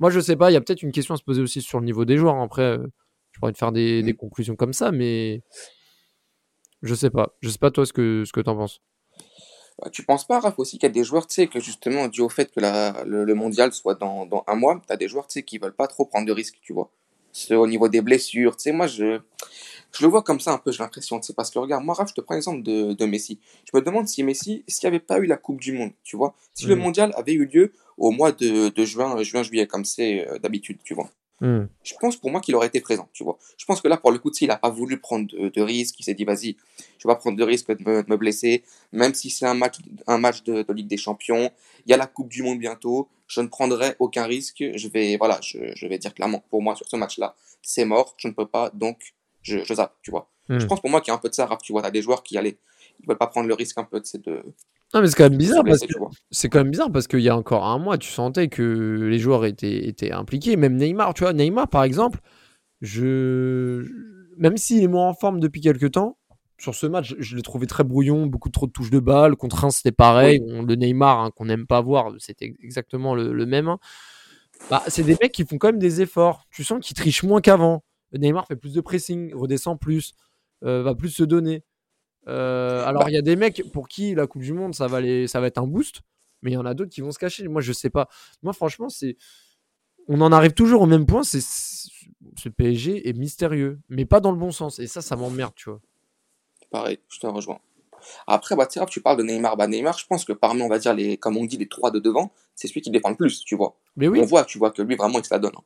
[0.00, 0.50] moi, je sais pas.
[0.50, 2.40] Il y a peut-être une question à se poser aussi sur le niveau des joueurs.
[2.40, 2.78] Après,
[3.32, 4.16] je pourrais te faire des, des, mm.
[4.16, 5.42] conclusions comme ça, mais
[6.82, 7.34] je sais pas.
[7.40, 8.80] Je sais pas toi ce que, ce que tu en penses.
[9.80, 12.06] Bah, tu penses pas, Raph, aussi qu'il y a des joueurs, tu sais, que justement,
[12.06, 15.08] dû au fait que la, le, mondial soit dans, dans un mois, tu as des
[15.08, 16.90] joueurs, tu sais, qui veulent pas trop prendre de risques, tu vois.
[17.32, 19.20] C'est au niveau des blessures, tu sais, moi, je,
[19.96, 21.94] je le vois comme ça un peu, j'ai l'impression, tu sais, parce que regarde, moi,
[21.94, 23.38] Raph, je te prends l'exemple de, de Messi.
[23.64, 26.16] Je me demande si Messi, s'il n'y avait pas eu la Coupe du Monde, tu
[26.16, 29.84] vois, si le mondial avait eu lieu au mois de, de juin, juin, juillet, comme
[29.84, 31.10] c'est euh, d'habitude, tu vois?
[31.40, 31.66] Hmm.
[31.82, 33.38] Je pense pour moi qu'il aurait été présent, tu vois?
[33.58, 36.04] Je pense que là, pour le coup, il n'a pas voulu prendre de, risques, il
[36.04, 36.56] s'est dit, vas-y,
[36.98, 39.76] je vais pas prendre de risques de me, blesser, même si c'est un match,
[40.06, 41.50] un match de, Ligue des Champions,
[41.86, 45.16] il y a la Coupe du Monde bientôt, je ne prendrai aucun risque, je vais,
[45.16, 48.46] voilà, je, vais dire clairement, pour moi, sur ce match-là, c'est mort, je ne peux
[48.46, 49.13] pas, donc
[49.44, 50.28] je, je zappe, tu vois.
[50.48, 50.58] Hmm.
[50.58, 51.90] Je pense pour moi qu'il y a un peu de ça, tu vois, tu as
[51.92, 52.58] des joueurs qui allaient,
[53.00, 54.42] ils veulent pas prendre le risque un peu de, de
[54.92, 55.94] non, mais c'est quand même bizarre parce que
[56.30, 59.18] c'est quand même bizarre parce qu'il y a encore un mois, tu sentais que les
[59.18, 60.56] joueurs étaient, étaient impliqués.
[60.56, 62.20] Même Neymar, tu vois, Neymar par exemple,
[62.80, 63.84] je
[64.36, 66.16] même s'il est moins en forme depuis quelques temps,
[66.58, 69.34] sur ce match, je l'ai trouvé très brouillon, beaucoup trop de touches de balle.
[69.36, 70.40] Contre Reims, c'était pareil.
[70.46, 73.68] le Neymar hein, qu'on n'aime pas voir, c'était exactement le, même.
[73.68, 73.78] Hein.
[74.70, 76.44] Bah, c'est des mecs qui font quand même des efforts.
[76.50, 77.82] Tu sens qu'ils trichent moins qu'avant.
[78.18, 80.14] Neymar fait plus de pressing, redescend plus,
[80.64, 81.64] euh, va plus se donner.
[82.26, 84.86] Euh, alors, bah il y a des mecs pour qui la Coupe du Monde, ça
[84.86, 86.00] va, ça va être un boost,
[86.42, 87.48] mais il y en a d'autres qui vont se cacher.
[87.48, 88.08] Moi, je sais pas.
[88.42, 89.16] Moi, franchement, c'est.
[90.06, 91.22] On en arrive toujours au même point.
[91.22, 94.78] C'est ce PSG est mystérieux, mais pas dans le bon sens.
[94.78, 95.80] Et ça, ça m'emmerde, tu vois.
[96.70, 97.58] Pareil, je te rejoins.
[98.26, 99.56] Après, bah, tu parles de Neymar.
[99.56, 101.90] Bah, Neymar, je pense que parmi, on va dire, les, comme on dit, les trois
[101.90, 103.76] de devant, c'est celui qui défend le plus, tu vois.
[103.96, 104.20] Mais oui.
[104.20, 105.54] On voit, tu vois, que lui, vraiment, il se la donne.
[105.56, 105.64] Hein.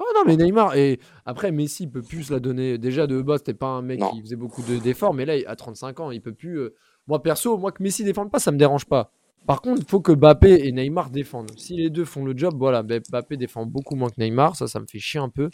[0.00, 2.78] Oh non, mais Neymar, et après Messi, il peut plus se la donner.
[2.78, 6.00] Déjà de base, c'était pas un mec qui faisait beaucoup d'efforts, mais là, à 35
[6.00, 6.58] ans, il peut plus.
[6.58, 6.74] Euh,
[7.06, 9.12] moi, perso, moi que Messi défende pas, ça me dérange pas.
[9.46, 11.52] Par contre, il faut que Mbappé et Neymar défendent.
[11.56, 14.66] Si les deux font le job, voilà, ben, Mbappé défend beaucoup moins que Neymar, ça,
[14.66, 15.50] ça me fait chier un peu.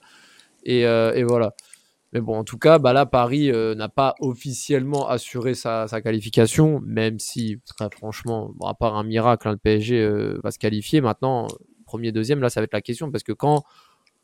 [0.65, 1.55] Et, euh, voilà.
[2.13, 6.81] Mais bon, en tout cas, bah là, Paris euh, n'a pas officiellement assuré sa, qualification,
[6.85, 11.01] même si, très franchement, à part un miracle, hein, le PSG va se qualifier.
[11.01, 11.47] Maintenant,
[11.85, 13.65] premier, deuxième, là, ça va être la question, parce que quand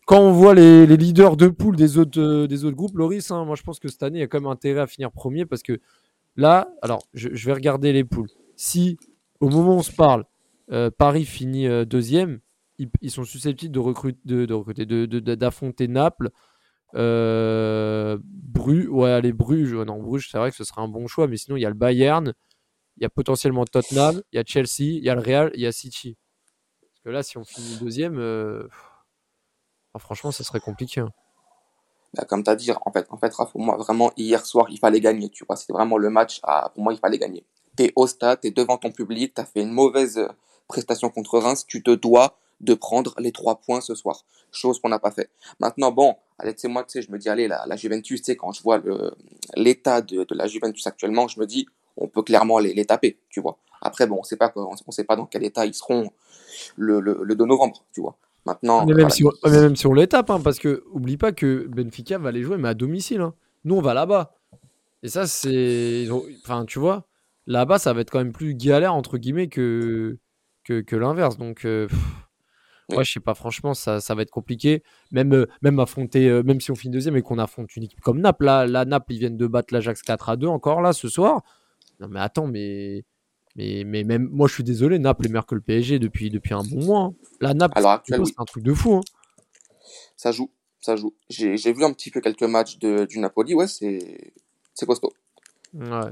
[0.06, 3.44] quand on voit les, leaders de poule des autres, euh, des autres groupes, Loris, hein,
[3.44, 5.44] moi je pense que cette année, il y a quand même intérêt à finir premier
[5.44, 5.80] parce que
[6.36, 8.28] là, alors je, vais regarder les poules.
[8.54, 8.98] Si
[9.40, 10.24] au moment où on se parle,
[10.70, 12.38] euh, Paris finit euh, deuxième,
[12.78, 16.30] ils, sont susceptibles de recruter, de, recruter, d'affronter Naples,
[16.92, 21.56] Bruges, ouais, allez, Bruges, Bruges, c'est vrai que ce serait un bon choix, mais sinon
[21.56, 22.32] il y a le Bayern,
[22.98, 25.62] il y a potentiellement Tottenham, il y a Chelsea, il y a le Real, il
[25.62, 26.16] y a City.
[26.80, 28.20] Parce que là, si on finit deuxième.
[29.96, 31.00] Ah, franchement, ça serait compliqué.
[31.00, 31.10] Hein.
[32.12, 34.78] Bah, comme tu as dit, en fait, en fait, pour moi, vraiment, hier soir, il
[34.78, 35.30] fallait gagner.
[35.30, 36.42] Tu vois, c'était vraiment le match.
[36.74, 37.46] Pour moi, il fallait gagner.
[37.78, 40.28] Tu es au stade, tu es devant ton public, tu as fait une mauvaise euh,
[40.68, 44.24] prestation contre Reims, tu te dois de prendre les trois points ce soir.
[44.50, 45.30] chose qu'on n'a pas fait.
[45.60, 48.24] Maintenant, bon, allez, tu sais, moi, tu sais, je me dis, allez, la, Juventus, tu
[48.26, 48.82] sais, quand je vois
[49.54, 53.56] l'état de, la Juventus actuellement, je me dis, on peut clairement les, taper, tu vois.
[53.80, 54.36] Après, bon, on sait
[54.90, 56.10] sait pas dans quel état ils seront
[56.76, 58.16] le, le 2 novembre, tu vois.
[58.46, 59.10] Maintenant, Mais même, voilà.
[59.10, 62.16] si on, mais même si on les tape, hein, parce que oublie pas que Benfica
[62.18, 63.20] va les jouer, mais à domicile.
[63.20, 63.34] hein.
[63.64, 64.32] Nous, on va là-bas.
[65.02, 66.06] Et ça, c'est.
[66.44, 67.06] Enfin, tu vois,
[67.46, 70.16] là-bas, ça va être quand même plus galère, entre guillemets, que,
[70.64, 71.36] que, que l'inverse.
[71.38, 71.98] Donc, euh, pff,
[72.90, 72.98] Oui.
[72.98, 74.82] ouais, je sais pas, franchement, ça, ça va être compliqué.
[75.10, 78.00] Même, euh, même affronter, euh, même si on finit deuxième et qu'on affronte une équipe
[78.00, 80.92] comme Naples, là, là, Naples, ils viennent de battre l'Ajax 4 à 2 encore là
[80.92, 81.42] ce soir.
[82.00, 83.04] Non, mais attends, mais.
[83.56, 86.52] Mais, mais même moi, je suis désolé, Naples est meilleur que le PSG depuis, depuis
[86.54, 87.00] un bon mois.
[87.00, 87.14] hein.
[87.40, 88.34] Là, Naples, c'est oui.
[88.36, 88.96] un truc de fou.
[88.96, 89.00] hein.
[90.16, 91.14] Ça joue, ça joue.
[91.30, 94.32] J'ai j'ai vu un petit peu quelques matchs de, du Napoli, ouais, c'est
[94.74, 95.12] c'est costaud.
[95.74, 96.10] Ouais.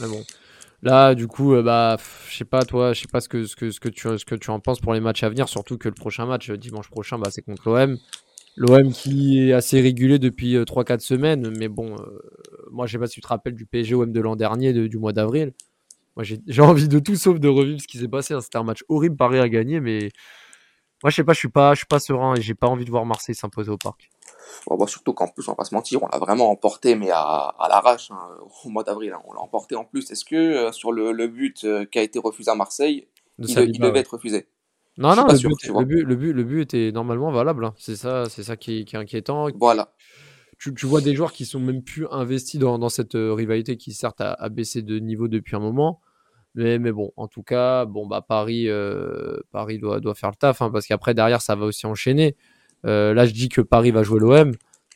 [0.00, 0.22] Mais bon.
[0.82, 1.98] Là, du coup, euh, bah,
[2.30, 4.24] je sais pas, toi, je sais pas ce que, ce, que, ce, que tu, ce
[4.24, 6.56] que tu en penses pour les matchs à venir, surtout que le prochain match, euh,
[6.56, 7.98] dimanche prochain, bah, c'est contre l'OM.
[8.56, 12.04] L'OM qui est assez régulé depuis euh, 3-4 semaines, mais bon, euh,
[12.70, 14.96] moi, je sais pas si tu te rappelles du PSG-OM de l'an dernier, de- du
[14.96, 15.52] mois d'avril.
[16.16, 18.34] Moi, j'ai envie de tout sauf de revivre ce qui s'est passé.
[18.34, 18.40] hein.
[18.40, 20.10] C'était un match horrible, Paris a gagné, mais
[21.02, 22.84] moi, je sais pas, je suis pas, je suis pas serein et j'ai pas envie
[22.84, 24.10] de voir Marseille s'imposer au parc.
[24.66, 27.10] Bon, bah, surtout qu'en plus, on va pas se mentir, on l'a vraiment emporté, mais
[27.10, 27.20] à,
[27.58, 28.18] à l'arrache, hein,
[28.64, 29.12] au mois d'avril.
[29.12, 29.22] hein.
[29.26, 30.10] On l'a emporté en plus.
[30.10, 33.06] Est-ce que euh, sur le, le but euh, qui a été refusé à Marseille,
[33.38, 33.98] De il, devait ouais.
[34.00, 34.46] être refusé?
[34.98, 37.72] Non, non, le, sûr, but, le, but, le, but, le but était normalement valable.
[37.78, 39.48] C'est ça, c'est ça qui est inquiétant.
[39.58, 39.94] Voilà.
[40.60, 43.76] Tu, tu vois des joueurs qui sont même plus investis dans, dans cette euh, rivalité
[43.76, 46.00] qui certes a, a baissé de niveau depuis un moment.
[46.54, 50.36] Mais, mais bon, en tout cas, bon bah Paris, euh, Paris doit, doit faire le
[50.36, 52.36] taf hein, parce qu'après derrière ça va aussi enchaîner.
[52.86, 54.52] Euh, là je dis que Paris va jouer l'OM.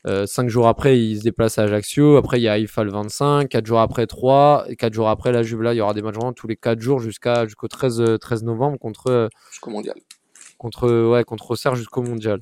[0.06, 2.16] Euh, cinq jours après, ils se déplacent à Ajaccio.
[2.16, 3.48] Après, il y a Haïfa le 25.
[3.48, 4.66] Quatre jours après, 3.
[4.68, 6.56] Et quatre jours après, la Juve, là, il y aura des matchs vraiment tous les
[6.56, 9.94] quatre jours jusqu'à, jusqu'au 13, euh, 13 novembre contre, Jusqu'au mondial.
[10.58, 12.40] contre, ouais, contre Auxerre jusqu'au mondial.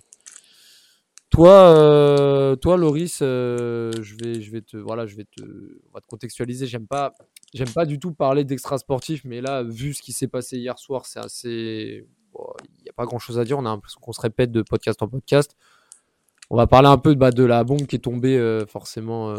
[1.32, 5.94] Toi, euh, toi, Loris, euh, je vais, je vais te, voilà, je vais te, on
[5.94, 6.66] va te contextualiser.
[6.66, 7.14] J'aime pas,
[7.54, 10.78] j'aime pas du tout parler d'extra sportif, mais là, vu ce qui s'est passé hier
[10.78, 13.58] soir, c'est assez, il n'y a pas grand chose à dire.
[13.58, 15.56] On a l'impression qu'on se répète de podcast en podcast.
[16.50, 19.34] On va parler un peu bah, de la bombe qui est tombée euh, forcément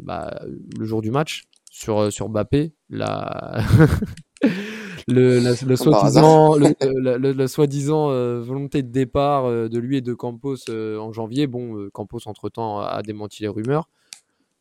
[0.00, 0.42] bah,
[0.78, 2.28] le jour du match sur, sur.
[5.06, 9.98] le, la- soi-disant le, le- le- le soi-disant, euh, volonté de départ euh, de lui
[9.98, 11.46] et de Campos euh, en janvier.
[11.46, 13.88] Bon, euh, Campos entre-temps a démenti les rumeurs.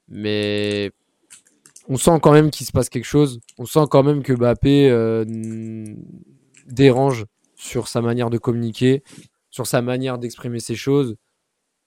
[0.09, 0.91] Mais
[1.87, 3.39] on sent quand même qu'il se passe quelque chose.
[3.57, 5.23] On sent quand même que Mbappé euh,
[6.67, 7.25] dérange
[7.55, 9.03] sur sa manière de communiquer,
[9.49, 11.15] sur sa manière d'exprimer ses choses.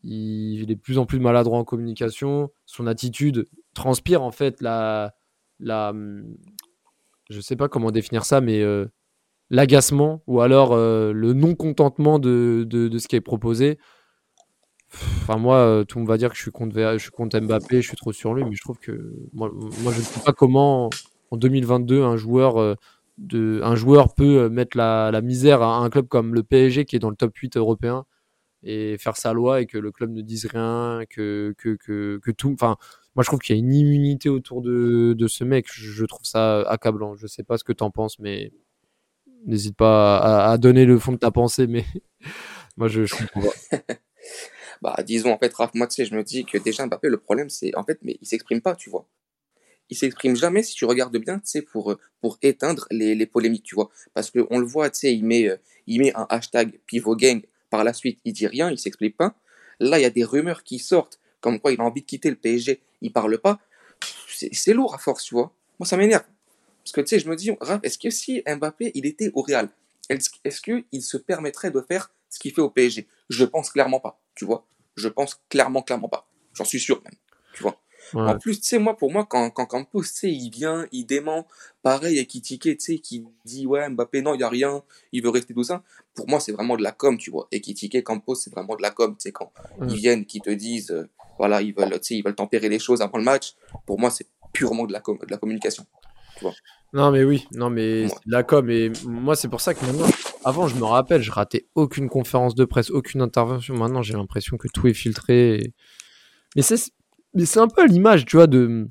[0.02, 2.50] Il, il est de plus en plus maladroit en communication.
[2.64, 5.14] Son attitude transpire en fait la,
[5.60, 5.92] la,
[7.30, 8.86] je sais pas comment définir ça, mais euh,
[9.50, 12.66] l'agacement ou alors euh, le non-contentement de,
[12.98, 13.78] ce qui est proposé.
[15.22, 18.12] Enfin, moi, euh, tout monde va dire que je suis contre, Mbappé, je suis trop
[18.12, 20.90] sur lui, mais je trouve que moi, je ne sais pas comment
[21.30, 26.34] en 2022 un joueur, un joueur peut mettre la, la misère à un club comme
[26.34, 28.04] le PSG qui est dans le top 8 européen
[28.62, 32.30] et faire sa loi et que le club ne dise rien, que, que, que, que
[32.30, 32.52] tout.
[32.54, 32.76] Enfin,
[33.16, 35.66] moi je trouve qu'il y a une immunité autour de, de ce mec.
[35.72, 37.16] Je, trouve ça accablant.
[37.16, 38.52] Je sais pas ce que tu en penses, mais
[39.46, 41.66] n'hésite pas à, donner le fond de ta pensée.
[41.66, 41.84] Mais
[42.76, 43.78] moi je, je comprends pas.
[44.82, 47.16] Bah, disons, en fait, Raph, moi, tu sais, je me dis que déjà, Mbappé, le
[47.16, 49.08] problème, c'est, en fait, mais il s'exprime pas, tu vois.
[49.88, 53.62] Il s'exprime jamais, si tu regardes bien, tu sais, pour, pour éteindre les, les polémiques,
[53.62, 53.88] tu vois.
[54.12, 57.16] Parce que on le voit, tu sais, il met, euh, il met un hashtag pivot
[57.16, 59.34] gang, par la suite, il dit rien, il s'explique pas.
[59.80, 62.28] Là, il y a des rumeurs qui sortent, comme quoi il a envie de quitter
[62.28, 63.60] le PSG, il parle pas.
[64.52, 65.52] C'est lourd à force, tu vois.
[65.78, 66.24] Moi, ça m'énerve.
[66.82, 69.42] Parce que, tu sais, je me dis, Raph, est-ce que si Mbappé, il était au
[69.42, 69.68] Real,
[70.08, 74.20] est-ce qu'il se permettrait de faire ce qu'il fait au PSG Je pense clairement pas,
[74.34, 74.66] tu vois.
[74.96, 76.28] Je pense clairement, clairement pas.
[76.52, 77.14] J'en suis sûr même,
[77.54, 77.80] tu vois.
[78.14, 78.22] Ouais.
[78.22, 81.04] En plus, tu sais, moi, pour moi, quand, quand Campos, tu sais, il vient, il
[81.06, 81.46] dément,
[81.82, 84.82] pareil, avec Kitike, tu sais, qui dit, ouais, Mbappé, non, il y a rien,
[85.12, 85.84] il veut rester tout ça.
[86.14, 87.46] Pour moi, c'est vraiment de la com, tu vois.
[87.52, 89.86] Et Kitike, Campos, c'est vraiment de la com, tu sais, quand Ouais.
[89.90, 93.00] ils viennent, qui te disent, euh, voilà, ils veulent, tu ils veulent tempérer les choses
[93.02, 93.54] avant le match.
[93.86, 95.84] Pour moi, c'est purement de la, com de la communication.
[96.92, 98.08] Non mais oui, non mais Ouais.
[98.08, 100.06] c'est de la com et moi c'est pour ça que maintenant,
[100.44, 103.74] avant je me rappelle, je ratais aucune conférence de presse, aucune intervention.
[103.74, 105.56] Maintenant j'ai l'impression que tout est filtré.
[105.56, 105.74] et-
[106.54, 108.88] Mais c'est un peu l'image, tu vois, de,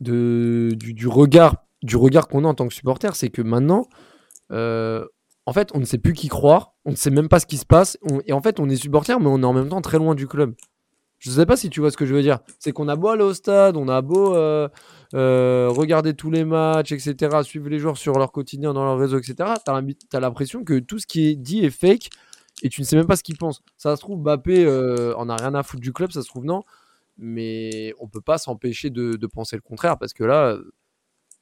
[0.00, 3.86] de du, du regard du regard qu'on a en tant que supporter, c'est que maintenant,
[4.50, 5.04] euh,
[5.46, 7.56] en fait, on ne sait plus qui croire, on ne sait même pas ce qui
[7.56, 9.80] se passe, on- et en fait, on est supporter, mais on est en même temps
[9.80, 10.54] très loin du club.
[11.18, 12.38] Je sais pas si tu vois ce que je veux dire.
[12.58, 14.68] C'est qu'on a beau aller au stade, on a beau euh,
[15.14, 19.18] euh, regarder tous les matchs, etc., suivre les joueurs sur leur quotidien, dans leur réseau,
[19.18, 19.54] etc.
[19.64, 22.10] T'as l'impression que tout ce qui est dit est fake,
[22.62, 23.62] et tu ne sais même pas ce qu'il pense.
[23.76, 26.44] Ça se trouve, Mbappé euh, en a rien à foutre du club, ça se trouve
[26.44, 26.62] non,
[27.16, 30.72] mais on peut pas s'empêcher de, penser le contraire parce que là, euh,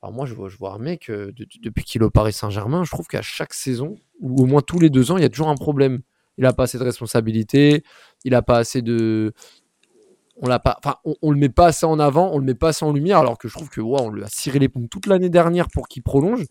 [0.02, 2.84] alors moi je vois, un mec euh, de- de- depuis qu'il est au Paris Saint-Germain,
[2.84, 5.28] je trouve qu'à chaque saison ou au moins tous les deux ans, il y a
[5.28, 6.00] toujours un problème.
[6.38, 7.82] Il a pas assez de responsabilité,
[8.24, 9.32] il a pas assez de
[10.42, 12.54] on l'a pas enfin on, on le met pas assez en avant, on le met
[12.54, 14.68] pas assez en lumière alors que je trouve que ouais, on lui a ciré les
[14.68, 16.44] pompes toute l'année dernière pour qu'il prolonge.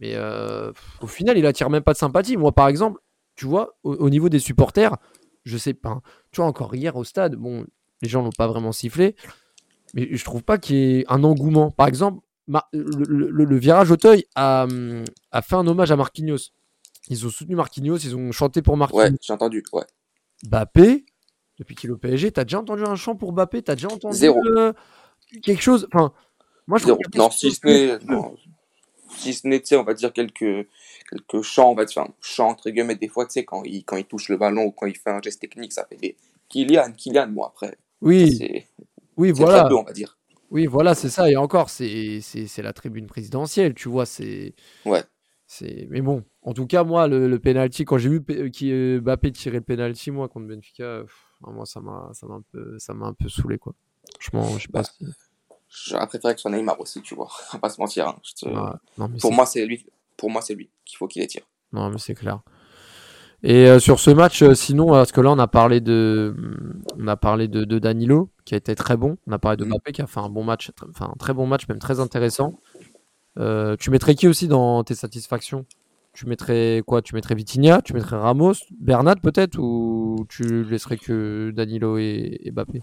[0.00, 2.36] Mais euh, au final, il attire même pas de sympathie.
[2.38, 3.00] Moi, par exemple,
[3.36, 4.96] tu vois, au, au niveau des supporters,
[5.44, 5.90] je sais pas.
[5.90, 7.66] hein, Tu vois, encore hier au stade, bon,
[8.00, 9.14] les gens n'ont pas vraiment sifflé,
[9.94, 11.70] mais je trouve pas qu'il y ait un engouement.
[11.70, 12.20] Par exemple,
[12.72, 16.50] le, le- le virage Auteuil a, hum, a fait un hommage à Marquinhos.
[17.08, 19.02] Ils ont soutenu Marquinhos, ils ont chanté pour Marquinhos.
[19.02, 19.62] Ouais, j'ai entendu.
[19.72, 19.84] Ouais.
[20.44, 21.04] Bappé,
[21.60, 24.16] depuis qu'il est au PSG, t'as déjà entendu un chant pour Bappé T'as déjà entendu
[24.16, 24.42] Zéro.
[24.56, 24.72] euh,
[25.44, 25.86] quelque chose?
[25.94, 26.12] Enfin,
[26.66, 26.98] moi je Zéro.
[27.14, 27.98] Non, si ce n'est,
[29.16, 30.66] si ce n'est, on va dire quelques,
[31.10, 33.84] quelques chants, on va dire, enfin, chants entre guillemets, des fois, tu sais, quand il,
[33.84, 36.16] quand il touche le ballon ou quand il fait un geste technique, ça fait des
[36.48, 38.66] Kylian, Kylian, bon, après, Oui, c'est,
[39.16, 39.68] oui, c'est voilà.
[39.68, 40.16] peu, on va dire.
[40.50, 41.30] Oui, voilà, c'est ça.
[41.30, 44.06] Et encore, c'est c'est c'est la tribune présidentielle, tu vois.
[44.06, 45.04] C'est Ouais.
[45.46, 45.86] c'est.
[45.90, 49.00] Mais bon, en tout cas, moi, le, le penalty, quand j'ai vu P- qui euh,
[49.00, 51.04] Mbappé tirer le penalty, moi contre Benfica, euh,
[51.46, 53.74] moi ça m'a ça m'a un peu ça m'a un peu saoulé quoi.
[54.20, 54.82] Franchement, je sais pas.
[54.82, 55.06] Bah, si-
[55.90, 57.28] J'aurais préféré que ce soit Neymar aussi, tu vois.
[57.52, 58.08] On va pas se mentir.
[58.08, 58.16] hein.
[58.24, 59.86] Je te- Ouais, non mais Pour moi, c'est lui.
[60.16, 61.42] Pour moi, c'est lui qu'il faut qu'il les tire.
[61.72, 62.40] non mais c'est clair.
[63.42, 66.34] Et euh, sur ce match, euh, sinon, parce que là, on a parlé de,
[66.98, 69.16] on a parlé de, de Danilo, qui a été très bon.
[69.26, 69.70] On a parlé de Mhm.
[69.70, 72.58] Mbappé, qui a fait un bon match, enfin un très bon match, même très intéressant.
[73.38, 75.64] Euh, tu mettrais qui aussi dans tes satisfactions?
[76.12, 77.02] Tu mettrais quoi?
[77.02, 82.50] Tu mettrais Vitinha Tu mettrais Ramos Bernat peut-être Ou tu laisserais que Danilo et, et
[82.50, 82.82] Mbappé?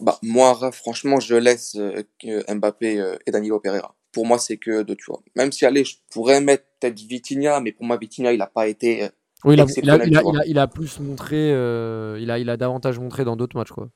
[0.00, 3.94] Bah, moi, Ra- franchement, je laisse euh, que Mbappé euh, et Danilo Pereira.
[4.12, 5.20] Pour moi, c'est que deux, tu vois.
[5.36, 8.66] Même si, allez, je pourrais mettre peut-être Vitinha, mais pour moi, Vitinha, il a pas
[8.68, 9.04] été.
[9.04, 9.08] euh,
[9.44, 10.32] Oui, il a, il a, Exceptionnel, il a- tu vois.
[10.32, 13.56] il a- il a plus montré, euh, il, a, il a davantage montré dans d'autres
[13.56, 13.70] matchs.
[13.72, 13.88] Quoi.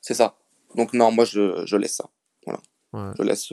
[0.00, 0.36] C'est ça.
[0.74, 2.08] Donc, non, moi, je, je laisse ça.
[2.46, 2.60] Voilà.
[2.92, 3.12] Ouais.
[3.18, 3.52] Je laisse.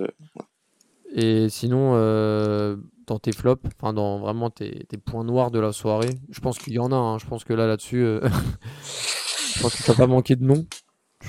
[1.13, 2.75] Et sinon, euh,
[3.07, 6.57] dans tes flops, enfin dans vraiment tes, tes points noirs de la soirée, je pense
[6.57, 6.95] qu'il y en a.
[6.95, 7.17] hein.
[7.19, 8.19] Je pense que là, là-dessus, euh,
[9.55, 10.65] je pense que tu pas manquer de noms.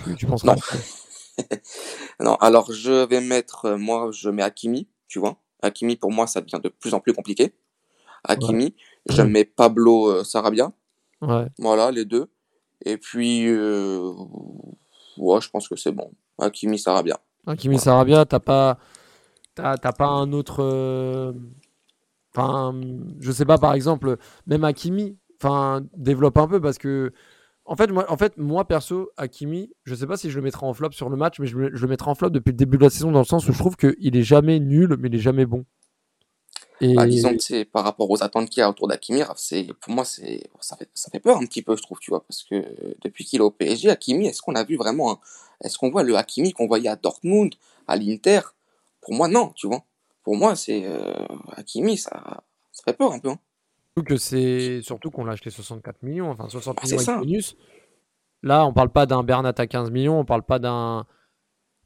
[0.05, 0.61] Tu, tu penseras Non.
[2.21, 5.37] Non, alors je vais mettre, euh, moi je mets Hakimi, tu vois.
[5.63, 7.53] Hakimi pour moi ça devient de plus en plus compliqué.
[8.25, 8.75] Hakimi,
[9.11, 10.73] je mets Pablo euh, Sarabia,
[11.21, 11.47] Ouais.
[11.59, 12.29] voilà les deux.
[12.85, 16.11] Et puis, ouais, je pense que c'est bon.
[16.39, 17.19] Hakimi, Sarabia.
[17.47, 18.79] Hakimi Sarabia, t'as pas,
[19.57, 20.63] t'as, pas un autre.
[20.63, 21.33] euh,
[22.35, 22.79] Enfin,
[23.21, 27.13] je sais pas, par exemple, même Hakimi, enfin, développe un peu parce que.
[27.67, 30.67] En fait, moi, en fait, moi perso, Hakimi, je sais pas si je le mettrai
[30.67, 32.85] en flop sur le match, mais je, le- mettrai en flop depuis le début de
[32.85, 35.21] la saison dans le sens où je trouve qu'il est jamais nul, mais il est
[35.21, 35.67] jamais bon.
[36.81, 39.65] Et Bah, disons que c'est par rapport aux attentes qu'il y a autour d'Hakimi, c'est
[39.81, 42.25] pour moi c'est ça fait ça fait peur un petit peu je trouve tu vois
[42.27, 42.65] parce que
[43.03, 45.21] depuis qu'il est au PSG Hakimi est-ce qu'on a vu vraiment
[45.63, 47.55] est-ce qu'on voit le Hakimi qu'on voyait à Dortmund
[47.87, 48.41] à l'Inter
[49.07, 49.83] pour moi non tu vois
[50.23, 51.15] pour moi c'est euh,
[51.57, 52.43] Hakimi ça
[52.73, 53.39] ça fait peur un peu hein.
[54.05, 57.57] Que c'est surtout qu'on l'a acheté 64 millions, enfin 60 Ah, millions avec bonus.
[58.43, 61.07] Là, on parle pas d'un Bernat à 15 millions, on parle pas d'un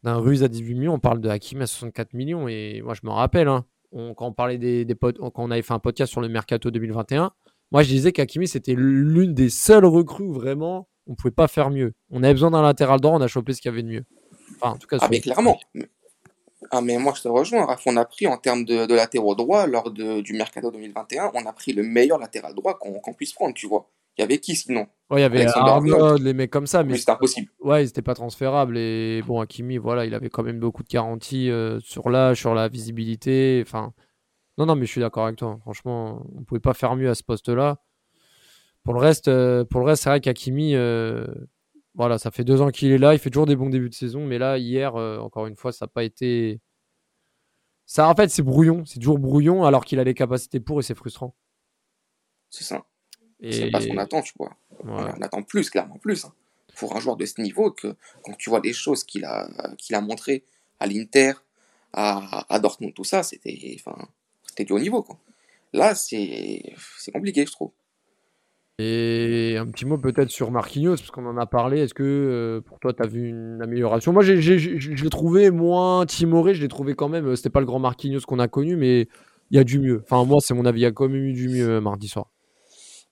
[0.03, 2.49] d'un Ruse à 18 millions, on parle de Hakim à 64 millions.
[2.49, 5.53] Et moi, je me rappelle, hein, on- quand on parlait des, des potes, quand on
[5.53, 7.31] avait fait un podcast sur le mercato 2021,
[7.71, 11.71] moi, je disais qu'Hakimi c'était l'une des seules recrues où vraiment on pouvait pas faire
[11.71, 11.93] mieux.
[12.11, 14.05] On avait besoin d'un latéral droit, on a chopé ce qu'il y avait de mieux.
[14.61, 15.89] Enfin, en tout cas, ah mais clairement Mais-
[16.71, 17.83] ah mais moi je te rejoins Raph.
[17.87, 21.47] on a pris en termes de, de latéraux droits lors de, du mercato 2021 on
[21.47, 24.39] a pris le meilleur latéral droit qu'on qu'on puisse prendre tu vois il y avait
[24.39, 24.87] qui sinon?
[25.09, 27.83] Ouais, il y avait Alexander Arnold, les mecs comme ça, mais mais c'était impossible Ouais,
[27.83, 28.77] ils n'étaient pas transférables.
[28.77, 32.55] Et bon, Hakimi, voilà, il avait quand même beaucoup de garanties euh, sur l'âge, sur
[32.55, 33.63] la visibilité.
[33.67, 33.93] Enfin,
[34.59, 35.59] non, non, mais je suis d'accord avec toi.
[35.63, 37.79] Franchement, on pouvait pas faire mieux à ce poste-là.
[38.85, 41.27] Pour le reste, euh, pour le reste, c'est vrai qu'Hakimi, euh,
[41.95, 43.15] voilà, ça fait deux ans qu'il est là.
[43.15, 45.73] Il fait toujours des bons débuts de saison, mais là, hier, euh, encore une fois,
[45.73, 46.61] ça n'a pas été.
[47.87, 48.85] Ça, en fait, c'est brouillon.
[48.85, 51.35] C'est toujours brouillon, alors qu'il a les capacités pour, et c'est frustrant.
[52.51, 52.85] c'est ça
[53.41, 54.57] Et c'est pas ce qu'on attend tu vois.
[54.85, 56.25] On attend plus, clairement plus.
[56.25, 56.33] hein.
[56.77, 59.95] Pour un joueur de ce niveau, que quand tu vois les choses qu'il a, qu'il
[59.97, 60.45] a montrées
[60.79, 61.33] à l'Inter,
[61.93, 64.09] à, à Dortmund, tout ça, c'était, enfin,
[64.59, 65.03] du haut niveau.
[65.03, 65.19] Quoi.
[65.73, 67.73] Là, c'est, c'est compliqué, je trouve.
[68.83, 71.81] Et un petit mot peut-être sur Marquinhos, parce qu'on en a parlé.
[71.81, 74.13] Est-ce que euh, pour toi, tu as vu une amélioration?
[74.13, 77.27] Moi, je l'ai trouvé moins timoré, je l'ai trouvé quand même.
[77.27, 79.07] euh, C'était pas le grand Marquinhos qu'on a connu, mais
[79.51, 80.03] il y a du mieux.
[80.03, 82.09] Enfin, moi, c'est mon avis, il y a quand même eu du mieux euh, mardi
[82.09, 82.31] soir.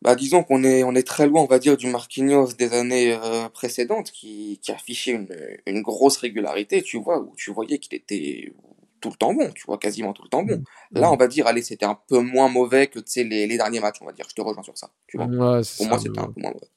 [0.00, 3.18] Bah, disons qu'on est, on est très loin, on va dire, du Marquinhos des années
[3.52, 5.28] précédentes, qui, qui affichait une,
[5.66, 8.52] une grosse régularité, tu vois, où tu voyais qu'il était,
[9.00, 10.62] tout le temps bon, tu vois, quasiment tout le temps bon.
[10.92, 11.00] Mm.
[11.00, 13.96] Là, on va dire, allez, c'était un peu moins mauvais que les, les derniers matchs,
[14.00, 14.26] on va dire.
[14.28, 14.90] Je te rejoins sur ça.
[15.06, 15.26] Tu vois.
[15.26, 16.68] Ouais, c'est Pour ça, moi, c'était un peu moins mauvais.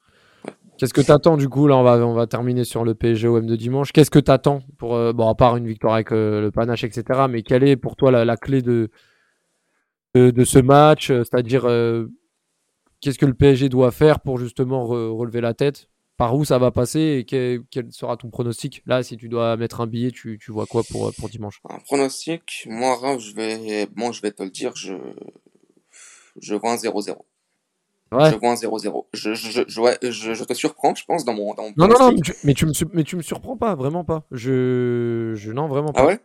[0.78, 3.46] Qu'est-ce que t'attends du coup Là, on va, on va terminer sur le PSG OM
[3.46, 3.92] de dimanche.
[3.92, 7.28] Qu'est-ce que t'attends pour, euh, bon, à part une victoire avec euh, le panache, etc.
[7.30, 8.90] Mais quelle est pour toi la, la clé de,
[10.16, 11.12] de, de ce match?
[11.12, 12.08] Euh, C'est-à-dire, euh,
[13.00, 15.91] qu'est-ce que le PSG doit faire pour justement re- relever la tête?
[16.22, 19.58] Par où ça va passer et quel, quel sera ton pronostic Là, si tu dois
[19.58, 21.60] mettre un billet, tu, tu vois quoi pour, pour dimanche?
[21.68, 24.94] Un pronostic, moi, Raph, je vais, bon, je vais te le dire, je,
[26.40, 27.18] je vois un 0-0.
[28.12, 28.30] Ouais.
[28.30, 29.08] Je vois un 0-0.
[29.14, 32.22] Je, je, je, te surprends, je pense, dans mon, dans mon Non, non, non, mais
[32.22, 34.28] tu, mais, tu me, mais tu me surprends pas, vraiment pas.
[34.30, 36.02] Je, je non, vraiment pas.
[36.04, 36.20] Ah ouais?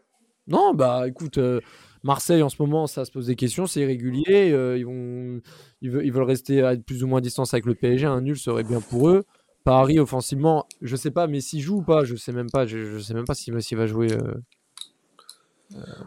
[0.46, 1.62] Non, bah écoute, euh,
[2.02, 4.52] Marseille en ce moment, ça se pose des questions, c'est irrégulier.
[4.52, 5.40] euh, ils, vont,
[5.80, 8.04] ils, veulent, ils veulent rester à plus ou moins distance avec le PSG.
[8.04, 9.24] Un nul serait bien pour eux.
[9.66, 12.66] Paris, offensivement, je sais pas, mais s'il joue ou pas, je sais même pas.
[12.66, 14.12] Je, sais même pas s'il s'il va jouer.
[14.12, 14.34] euh.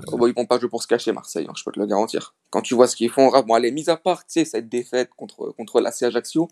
[0.08, 1.86] Oh, bah, ils vont pas jouer pour se cacher, Marseille, hein, je peux te le
[1.86, 2.36] garantir.
[2.52, 5.10] Quand tu vois ce qu'ils font, bon, allez, mis à part, tu sais, cette défaite
[5.18, 6.48] contre, contre l'AC Ajaccio,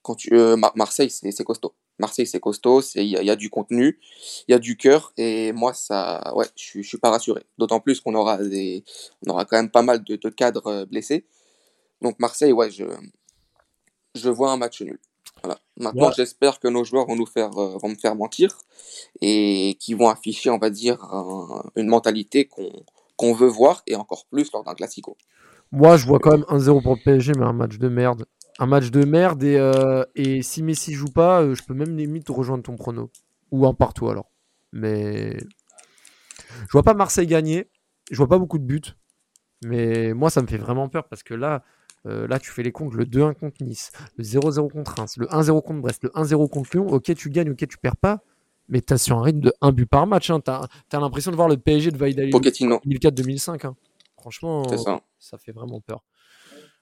[0.00, 1.74] quand tu, euh, Mar- Marseille, c'est costaud.
[1.98, 4.00] Marseille, c'est costaud, il y, a- du contenu,
[4.48, 7.44] il y a du cœur, et moi, ça, ouais, je suis pas rassuré.
[7.58, 8.82] D'autant plus qu'on aura des,
[9.26, 11.26] on aura quand même pas mal de, de cadres euh, blessés.
[12.00, 12.84] Donc, Marseille, ouais, je,
[14.14, 14.98] je vois un match nul.
[15.42, 15.58] Voilà.
[15.78, 16.12] Maintenant, Ouais.
[16.16, 18.56] j'espère que nos joueurs vont nous faire, euh, vont me faire mentir
[19.20, 22.70] et qui vont afficher, on va dire, un- une mentalité qu'on
[23.18, 25.16] qu'on veut voir et encore plus lors d'un classico.
[25.72, 28.26] Moi, je vois quand même 1-0 pour le PSG, mais un match de merde.
[28.58, 31.96] Un match de merde, et, euh, et si Messi joue pas, euh, je peux même
[31.96, 33.10] limite rejoindre ton prono.
[33.52, 34.30] Ou un partout alors.
[34.72, 35.34] Mais.
[36.50, 37.70] Je vois pas Marseille gagner.
[38.10, 38.82] Je vois pas beaucoup de buts.
[39.64, 41.62] Mais moi, ça me fait vraiment peur parce que là,
[42.06, 42.94] euh, là tu fais les comptes.
[42.94, 46.70] Le 2-1 contre Nice, le 0-0 contre Reims, le 1-0 contre Brest, le 1-0 contre
[46.74, 46.86] Lyon.
[46.88, 48.20] Ok, tu gagnes, ok, tu perds pas.
[48.68, 50.28] Mais t'as sur un rythme de 1 but par match.
[50.30, 50.40] Hein.
[50.40, 53.64] T'as as, l'impression de voir le PSG de Vaidali Pochettino, 2004-2005.
[53.66, 53.76] Hein.
[54.18, 55.00] Franchement, ça.
[55.20, 56.02] ça fait vraiment peur.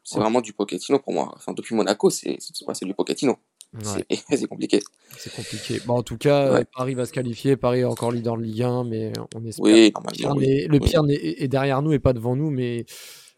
[0.03, 1.33] C'est vraiment du Pochettino pour moi.
[1.37, 2.39] Enfin, depuis Monaco, c'est
[2.83, 3.37] du Pochettino.
[3.75, 4.81] Ouais, C'est compliqué.
[5.19, 5.81] c'est compliqué.
[5.85, 6.61] Bon, en tout cas, Ouais.
[6.61, 7.57] euh, Paris va se qualifier.
[7.57, 9.65] Paris est encore leader de Ligue 1, mais on espère.
[9.65, 11.11] Oui, Le pire oui.
[11.11, 12.87] le est est derrière nous et pas devant nous, mais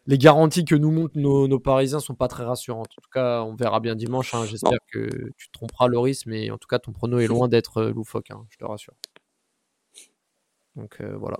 [0.07, 2.87] les garanties que nous montrent nos, nos Parisiens sont pas très rassurantes.
[2.97, 4.33] En tout cas, on verra bien dimanche.
[4.33, 4.45] hein.
[4.45, 7.77] J'espère que tu te tromperas, Loris, mais en tout cas, ton prono est loin d'être
[7.77, 8.93] euh, loufoque, hein, je te rassure.
[10.75, 11.39] Donc euh, voilà.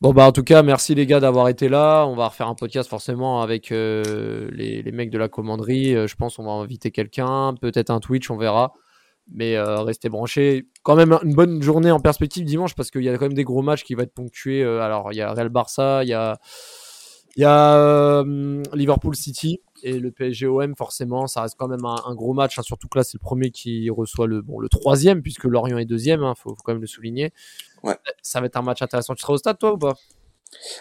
[0.00, 2.04] Bon bah en tout cas merci les gars d'avoir été là.
[2.06, 5.94] On va refaire un podcast forcément avec euh, les, les mecs de la commanderie.
[5.96, 8.74] Euh, je pense on va inviter quelqu'un, peut-être un Twitch, on verra.
[9.30, 10.68] Mais euh, restez branchés.
[10.82, 13.44] Quand même une bonne journée en perspective dimanche parce qu'il y a quand même des
[13.44, 14.64] gros matchs qui vont être ponctués.
[14.64, 16.38] Alors il y a Real Barça, il y a,
[17.38, 21.28] il y a euh, Liverpool City et le PSG OM forcément.
[21.28, 22.58] Ça reste quand même un, un gros match.
[22.58, 25.78] hein, surtout que là c'est le premier qui reçoit le, bon, le troisième puisque Lorient
[25.78, 26.20] est deuxième.
[26.22, 27.32] Il faut, faut quand même le souligner.
[27.84, 27.96] Ouais.
[28.22, 29.14] Ça va être un match intéressant.
[29.14, 29.94] Tu seras au stade toi ou pas?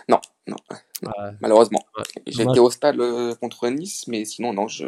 [0.10, 0.56] Non, non,
[1.04, 1.32] Ouais.
[1.42, 1.86] malheureusement.
[1.96, 2.04] Ouais.
[2.26, 4.86] Été au stade euh, contre Nice, mais sinon, non, je.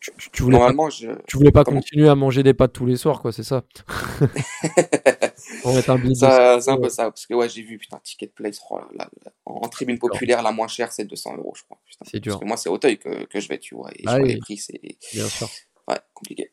[0.00, 1.08] Tu, tu- tu voulais pas, Normalement, je.
[1.26, 3.62] tu voulais pas Comment continuer à manger des pâtes tous les soirs, quoi, c'est ça?
[5.64, 8.26] Mettre un billet c'est un 100 peu ça, parce que ouais, j'ai vu, putain, Ticket
[8.28, 11.62] Place, oh là là, là, en tribune populaire, la moins chère, c'est 200 euros, je
[11.62, 11.78] crois.
[11.86, 12.04] putain.
[12.10, 12.32] C'est dur.
[12.32, 14.26] Parce que moi, c'est Auteuil que, que je vais, tu vois, et Ah je vois
[14.26, 14.32] oui.
[14.34, 14.80] les prix, c'est
[15.14, 15.48] Bien sûr.
[15.88, 16.52] ouais, compliqué.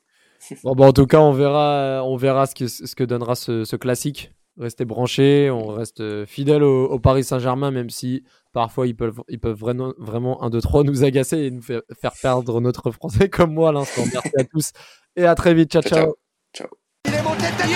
[0.63, 3.65] Bon, bah, en tout cas, on verra, on verra ce que, ce que donnera ce,
[3.65, 4.31] ce classique.
[4.57, 9.19] Restez branchés, on reste euh, fidèles au, au Paris Saint-Germain, même si parfois ils peuvent,
[9.27, 12.91] ils peuvent vraiment, vraiment 1, 2, 3 nous agacer et nous faire, faire perdre notre
[12.91, 14.03] français comme moi à l'instant.
[14.13, 14.71] Merci à tous
[15.17, 15.71] et à très vite.
[15.71, 16.15] Ciao, Ciao, ciao.
[16.55, 16.67] ciao.
[17.05, 17.69] Il est monté tête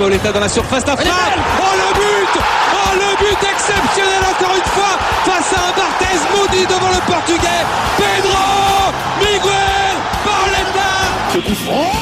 [0.00, 1.12] Pauletta dans la surface d'affaire.
[1.60, 2.42] Oh le but
[2.72, 4.09] Oh le but exceptionnel
[4.40, 7.64] encore une fois face à un Barthez maudit devant le portugais.
[7.96, 10.90] Pedro Miguel Pauletta
[11.32, 11.92] Ce coup franc.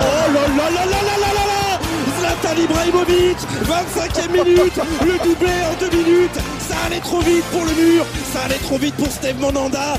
[0.00, 1.80] Oh là là là là là là là là.
[2.20, 6.38] Zlatan Ibrahimovic 25e minute Le doublé en deux minutes.
[6.68, 9.96] Ça allait trop vite pour le mur Ça allait trop vite pour Steve Monanda